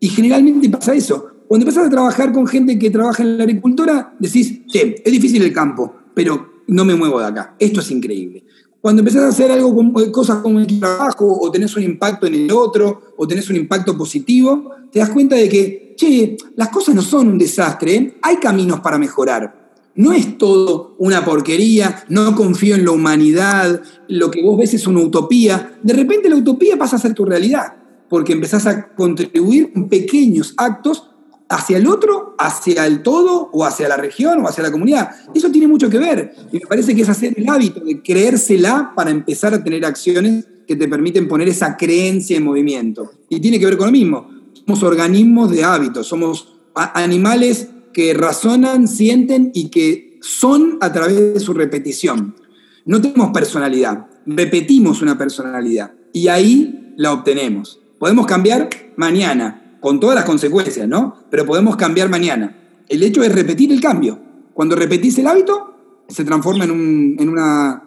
[0.00, 1.28] Y generalmente pasa eso.
[1.46, 5.40] Cuando empezás a trabajar con gente que trabaja en la agricultura, decís, che, es difícil
[5.44, 7.54] el campo, pero no me muevo de acá.
[7.60, 8.42] Esto es increíble.
[8.80, 12.26] Cuando empezás a hacer algo con, eh, cosas como el trabajo, o tenés un impacto
[12.26, 16.68] en el otro, o tenés un impacto positivo, te das cuenta de que, che, las
[16.68, 18.18] cosas no son un desastre, ¿eh?
[18.22, 19.70] hay caminos para mejorar.
[19.96, 24.86] No es todo una porquería, no confío en la humanidad, lo que vos ves es
[24.86, 25.76] una utopía.
[25.82, 27.74] De repente la utopía pasa a ser tu realidad,
[28.08, 31.10] porque empezás a contribuir en pequeños actos
[31.48, 35.10] hacia el otro, hacia el todo, o hacia la región, o hacia la comunidad.
[35.34, 36.34] Eso tiene mucho que ver.
[36.52, 40.44] Y me parece que es hacer el hábito de creérsela para empezar a tener acciones
[40.66, 43.10] que te permiten poner esa creencia en movimiento.
[43.28, 44.28] Y tiene que ver con lo mismo.
[44.52, 51.40] Somos organismos de hábitos, somos animales que razonan, sienten y que son a través de
[51.40, 52.36] su repetición.
[52.84, 57.80] No tenemos personalidad, repetimos una personalidad y ahí la obtenemos.
[57.98, 61.24] Podemos cambiar mañana, con todas las consecuencias, ¿no?
[61.30, 62.56] Pero podemos cambiar mañana.
[62.88, 64.18] El hecho es repetir el cambio.
[64.54, 65.74] Cuando repetís el hábito,
[66.08, 67.84] se transforma en, una,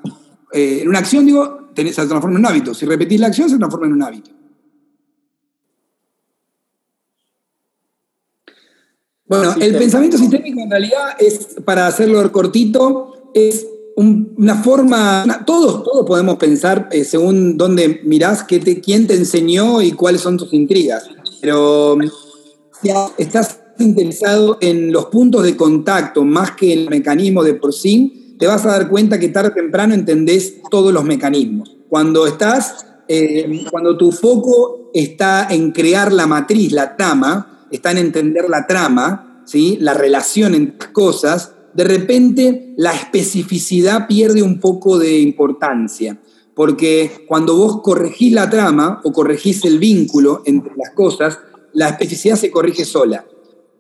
[0.53, 2.73] eh, en una acción, digo, se transforma en un hábito.
[2.73, 4.31] Si repetís la acción, se transforma en un hábito.
[9.25, 13.65] Bueno, el pensamiento sistémico en realidad es, para hacerlo cortito, es
[13.95, 19.93] una forma, todos, todos podemos pensar según dónde mirás, qué te, quién te enseñó y
[19.93, 21.09] cuáles son tus intrigas.
[21.41, 21.97] Pero
[22.81, 27.73] si estás interesado en los puntos de contacto más que en el mecanismo de por
[27.73, 31.77] sí, te vas a dar cuenta que tarde o temprano entendés todos los mecanismos.
[31.89, 37.97] Cuando estás, eh, cuando tu foco está en crear la matriz, la trama, está en
[37.99, 39.77] entender la trama, ¿sí?
[39.79, 46.19] la relación entre las cosas, de repente la especificidad pierde un poco de importancia
[46.55, 51.39] porque cuando vos corregís la trama o corregís el vínculo entre las cosas,
[51.73, 53.25] la especificidad se corrige sola.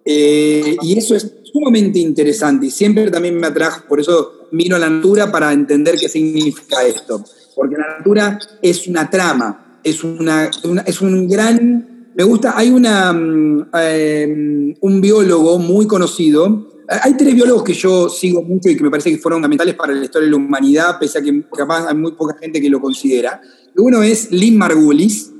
[0.03, 4.79] Eh, y eso es sumamente interesante y siempre también me atrajo, por eso miro a
[4.79, 7.23] la natura para entender qué significa esto.
[7.55, 10.49] Porque la natura es una trama, es, una,
[10.85, 12.11] es un gran...
[12.13, 16.70] Me gusta, hay una, mm, eh, un biólogo muy conocido
[17.03, 19.93] hay tres biólogos que yo sigo mucho y que me parece que fueron fundamentales para
[19.93, 22.81] la historia de la humanidad, pese a que capaz hay muy poca gente que lo
[22.81, 23.41] considera.
[23.77, 25.31] Uno es Lynn Margulis,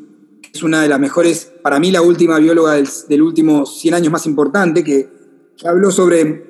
[0.42, 3.94] que es una de las mejores, para mí la última bióloga del, del último 100
[3.94, 5.10] años más importante, que,
[5.66, 6.46] habló sobre,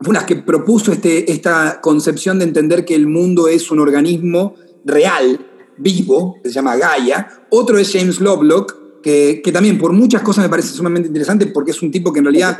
[0.00, 4.56] fue una que propuso este, esta concepción de entender que el mundo es un organismo
[4.84, 5.46] real,
[5.78, 7.44] vivo, que se llama Gaia.
[7.50, 11.70] Otro es James Lovelock, que, que, también por muchas cosas me parece sumamente interesante porque
[11.70, 12.58] es un tipo que en realidad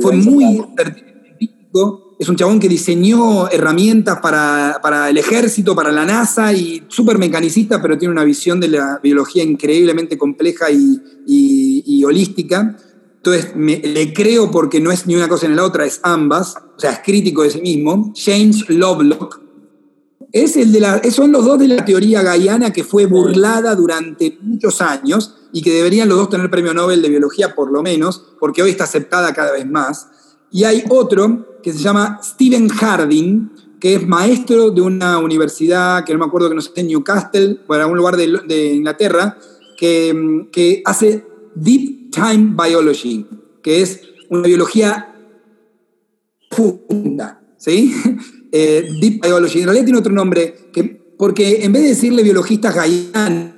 [0.00, 0.60] fue muy
[2.18, 7.80] es un chabón que diseñó herramientas para, el ejército, para la NASA y súper mecanicista,
[7.80, 12.76] pero tiene una visión de la biología increíblemente compleja y, holística.
[13.16, 16.56] Entonces, le creo porque no es ni una cosa ni la otra, es ambas.
[16.76, 18.12] O sea, es crítico de sí mismo.
[18.16, 19.40] James Lovelock.
[20.32, 24.38] Es el de la, son los dos de la teoría gaiana que fue burlada durante
[24.42, 28.34] muchos años y que deberían los dos tener premio Nobel de biología por lo menos,
[28.38, 30.08] porque hoy está aceptada cada vez más.
[30.50, 33.50] Y hay otro se llama Stephen Harding,
[33.80, 37.60] que es maestro de una universidad, que no me acuerdo que no sé, en Newcastle,
[37.66, 39.38] o en algún lugar de, Inglaterra,
[39.76, 43.26] que, que hace Deep Time Biology,
[43.62, 45.14] que es una biología
[46.50, 47.94] profunda, ¿sí?
[48.50, 49.58] Eh, deep Biology.
[49.58, 50.82] En realidad tiene otro nombre, que,
[51.18, 53.57] porque en vez de decirle biologistas gaianos,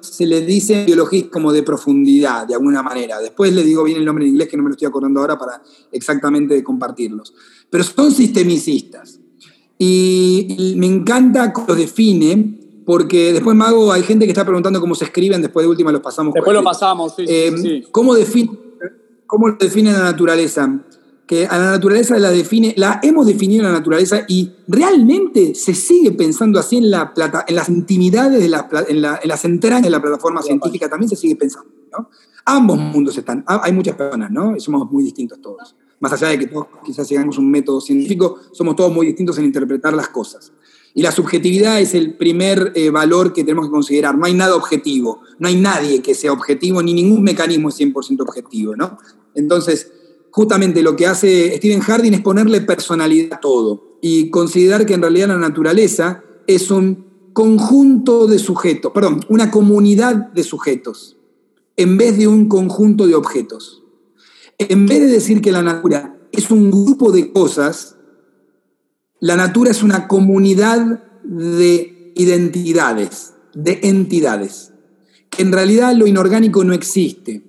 [0.00, 3.18] se le dice biología como de profundidad, de alguna manera.
[3.20, 5.38] Después le digo bien el nombre en inglés, que no me lo estoy acordando ahora
[5.38, 7.34] para exactamente compartirlos.
[7.70, 9.20] Pero son sistemicistas.
[9.78, 14.94] Y, me encanta cómo lo define, porque después, Mago, hay gente que está preguntando cómo
[14.94, 16.34] se escriben, después de última los pasamos.
[16.34, 18.50] Después lo pasamos, sí, eh, ¿cómo, define,
[19.26, 20.84] ¿Cómo lo define la naturaleza?
[21.28, 25.74] Que a la naturaleza la define, la hemos definido en la naturaleza y realmente se
[25.74, 29.90] sigue pensando así en, la plata, en las intimidades, de la, en, las entrañas de
[29.90, 31.70] la plataforma científica, también se sigue pensando.
[31.92, 32.08] ¿no?
[32.46, 34.56] Ambos mundos están, hay muchas personas, ¿no?
[34.56, 35.76] Y somos muy distintos todos.
[36.00, 39.44] Más allá de que todos quizás sigamos un método científico, somos todos muy distintos en
[39.44, 40.50] interpretar las cosas.
[40.94, 44.16] Y la subjetividad es el primer eh, valor que tenemos que considerar.
[44.16, 48.22] No hay nada objetivo, no hay nadie que sea objetivo, ni ningún mecanismo es 100%
[48.22, 48.96] objetivo, ¿no?
[49.34, 49.92] Entonces,
[50.38, 55.02] justamente lo que hace Stephen Harding es ponerle personalidad a todo y considerar que en
[55.02, 61.16] realidad la naturaleza es un conjunto de sujetos, perdón, una comunidad de sujetos,
[61.76, 63.82] en vez de un conjunto de objetos.
[64.58, 67.96] En vez de decir que la natura es un grupo de cosas,
[69.18, 74.72] la natura es una comunidad de identidades, de entidades,
[75.30, 77.42] que en realidad lo inorgánico no existe,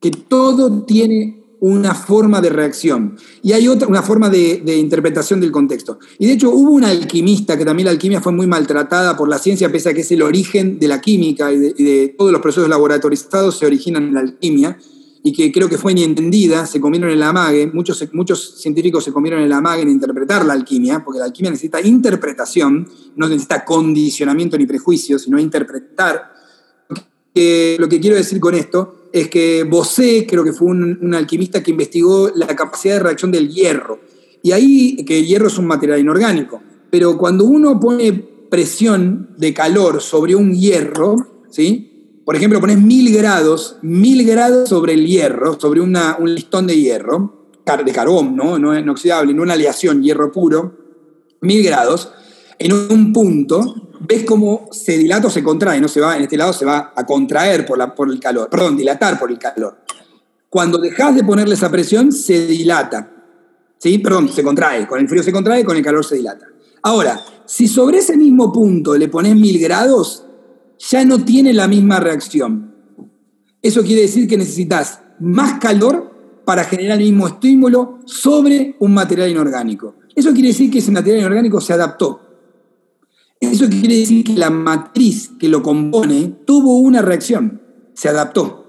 [0.00, 5.50] que todo tiene una forma de reacción y hay otra, una forma de, interpretación del
[5.50, 5.98] contexto.
[6.18, 9.38] Y de hecho hubo un alquimista, que también la alquimia fue muy maltratada por la
[9.38, 12.68] ciencia, pese a que es el origen de la química y de, todos los procesos
[12.68, 14.78] laboratorizados se originan en la alquimia,
[15.22, 19.40] y que creo que fue inentendida, se comieron el amague, muchos, muchos científicos se comieron
[19.40, 22.86] el amague en interpretar la alquimia, porque la alquimia necesita interpretación,
[23.16, 26.30] no necesita condicionamiento ni prejuicio, sino interpretar.
[27.34, 31.70] lo que quiero decir con esto es que Bosé, creo que fue un, alquimista que
[31.70, 34.00] investigó la capacidad de reacción del hierro.
[34.42, 36.60] Y ahí, que el hierro es un material inorgánico,
[36.90, 38.12] pero cuando uno pone
[38.50, 41.14] presión de calor sobre un hierro,
[41.48, 42.18] ¿sí?
[42.24, 45.94] Por ejemplo, pones mil grados, mil grados sobre el hierro, sobre un
[46.24, 47.50] listón de hierro,
[47.84, 48.58] de carbón, ¿no?
[48.58, 50.76] No inoxidable, no una aleación, hierro puro,
[51.40, 52.10] mil grados,
[52.58, 56.36] en un punto, ves cómo se dilata o se contrae, no se va, en este
[56.36, 59.78] lado se va a contraer por, la, por el calor, perdón, dilatar por el calor.
[60.48, 63.10] Cuando dejas de ponerle esa presión, se dilata.
[63.78, 63.98] ¿Sí?
[63.98, 64.86] Perdón, se contrae.
[64.86, 66.46] Con el frío se contrae, con el calor se dilata.
[66.82, 70.24] Ahora, si sobre ese mismo punto le pones mil grados,
[70.78, 72.72] ya no tiene la misma reacción.
[73.60, 76.12] Eso quiere decir que necesitas más calor
[76.44, 79.96] para generar el mismo estímulo sobre un material inorgánico.
[80.14, 82.20] Eso quiere decir que ese material inorgánico se adaptó.
[83.52, 87.60] Eso quiere decir que la matriz que lo compone tuvo una reacción,
[87.94, 88.66] se adaptó.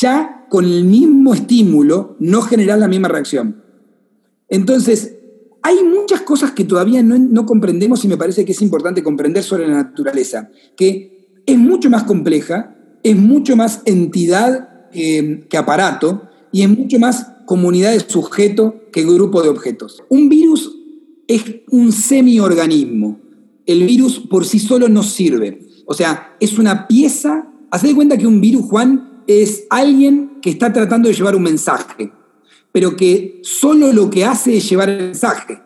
[0.00, 3.62] Ya con el mismo estímulo no genera la misma reacción.
[4.48, 5.16] Entonces,
[5.62, 9.66] hay muchas cosas que todavía no, comprendemos y me parece que es importante comprender sobre
[9.66, 16.22] la naturaleza, que es mucho más compleja, es mucho más entidad que aparato
[16.52, 20.02] y es mucho más comunidad de sujeto que grupo de objetos.
[20.08, 20.76] Un virus
[21.26, 23.25] es un semi-organismo
[23.66, 25.60] el virus por sí solo no sirve.
[25.86, 27.48] O sea, es una pieza.
[27.70, 31.42] Haced de cuenta que un virus, Juan, es alguien que está tratando de llevar un
[31.42, 32.12] mensaje,
[32.70, 35.60] pero que solo lo que hace es llevar el mensaje.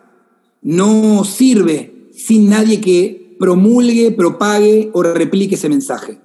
[0.63, 6.19] No sirve sin nadie que promulgue, propague o replique ese mensaje.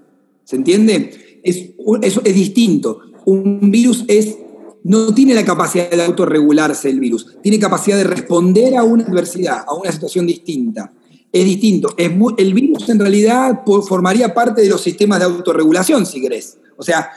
[0.44, 1.40] ¿Se entiende?
[1.42, 1.70] Es,
[2.02, 3.00] eso es distinto.
[3.24, 4.38] Un virus es,
[4.84, 9.64] no tiene la capacidad de autorregularse el virus, tiene capacidad de responder a una adversidad,
[9.66, 10.92] a una situación distinta
[11.40, 11.94] es distinto.
[11.96, 16.58] El virus en realidad formaría parte de los sistemas de autorregulación, si querés.
[16.76, 17.10] O sea,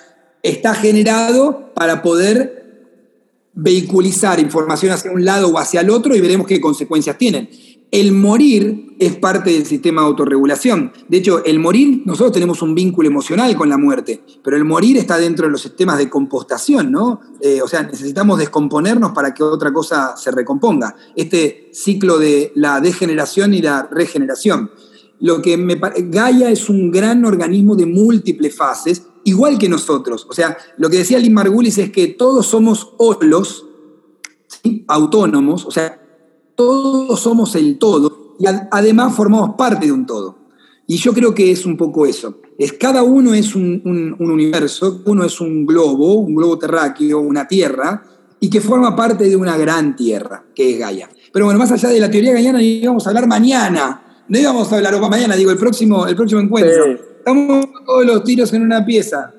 [0.43, 2.59] está generado para poder
[3.53, 7.49] vehiculizar información hacia un lado o hacia el otro y veremos qué consecuencias tienen.
[7.91, 10.91] El morir es parte del sistema de autorregulación.
[11.07, 14.97] De hecho, el morir, nosotros tenemos un vínculo emocional con la muerte, pero el morir
[14.97, 17.19] está dentro de los sistemas de compostación, ¿no?
[17.41, 20.95] Eh, o sea, necesitamos descomponernos para que otra cosa se recomponga.
[21.15, 24.69] Este ciclo de la degeneración y la regeneración.
[25.19, 30.27] Lo que me Gaia es un gran organismo de múltiples fases, igual que nosotros.
[30.29, 33.65] O sea, lo que decía Lynn Margulis es que todos somos olos
[34.87, 35.99] autónomos, o sea,
[36.59, 40.35] todos somos el todo y además formamos parte de un todo.
[40.85, 42.41] Y yo creo que es un poco eso.
[42.57, 43.81] Es, cada uno es un,
[44.19, 48.03] un, universo, uno es un globo, un globo terráqueo, una tierra,
[48.41, 51.09] y que forma parte de una gran tierra, que es Gaia.
[51.31, 54.25] Pero bueno, más allá de la teoría gaiana, íbamos a hablar mañana.
[54.27, 56.87] No íbamos a hablar o mañana, digo, el próximo, el próximo encuentro.
[57.19, 59.33] Estamos todos los tiros en una pieza.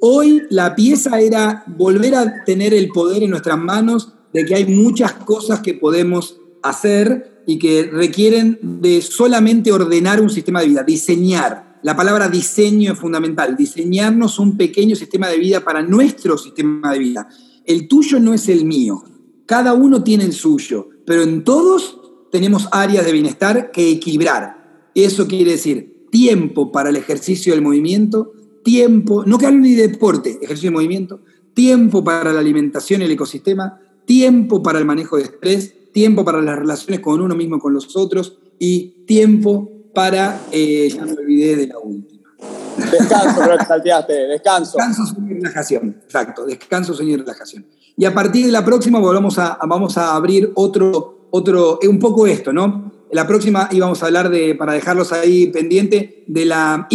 [0.00, 4.66] Hoy la pieza era volver a tener el poder en nuestras manos de que hay
[4.66, 10.82] muchas cosas que podemos hacer y que requieren de solamente ordenar un sistema de vida,
[10.82, 11.78] diseñar.
[11.82, 16.98] La palabra diseño es fundamental, diseñarnos un pequeño sistema de vida para nuestro sistema de
[16.98, 17.28] vida.
[17.64, 19.04] El tuyo no es el mío,
[19.46, 22.00] cada uno tiene el suyo, pero en todos
[22.32, 24.90] tenemos áreas de bienestar que equilibrar.
[24.94, 28.32] Eso quiere decir tiempo para el ejercicio del movimiento,
[28.64, 31.20] tiempo, no que hable ni de deporte, ejercicio de movimiento,
[31.54, 36.42] tiempo para la alimentación y el ecosistema, tiempo para el manejo de estrés, tiempo para
[36.42, 41.56] las relaciones con uno mismo, con los otros, y tiempo para, eh, ya me olvidé
[41.56, 42.28] de la última.
[42.76, 44.76] Descanso, creo que salteaste, descanso.
[44.76, 47.64] Descanso, sueño y relajación, exacto, descanso, sueño y relajación.
[47.96, 51.98] Y a partir de la próxima volvamos a, vamos a abrir otro, otro, eh, un
[51.98, 52.92] poco esto, ¿no?
[53.10, 56.86] La próxima íbamos a hablar de, para dejarlos ahí pendiente, de la,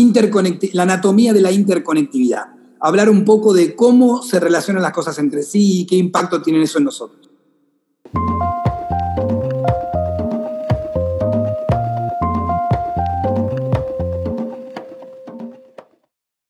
[0.74, 2.54] la anatomía de la interconectividad.
[2.80, 6.62] Hablar un poco de cómo se relacionan las cosas entre sí y qué impacto tienen
[6.62, 7.32] eso en nosotros.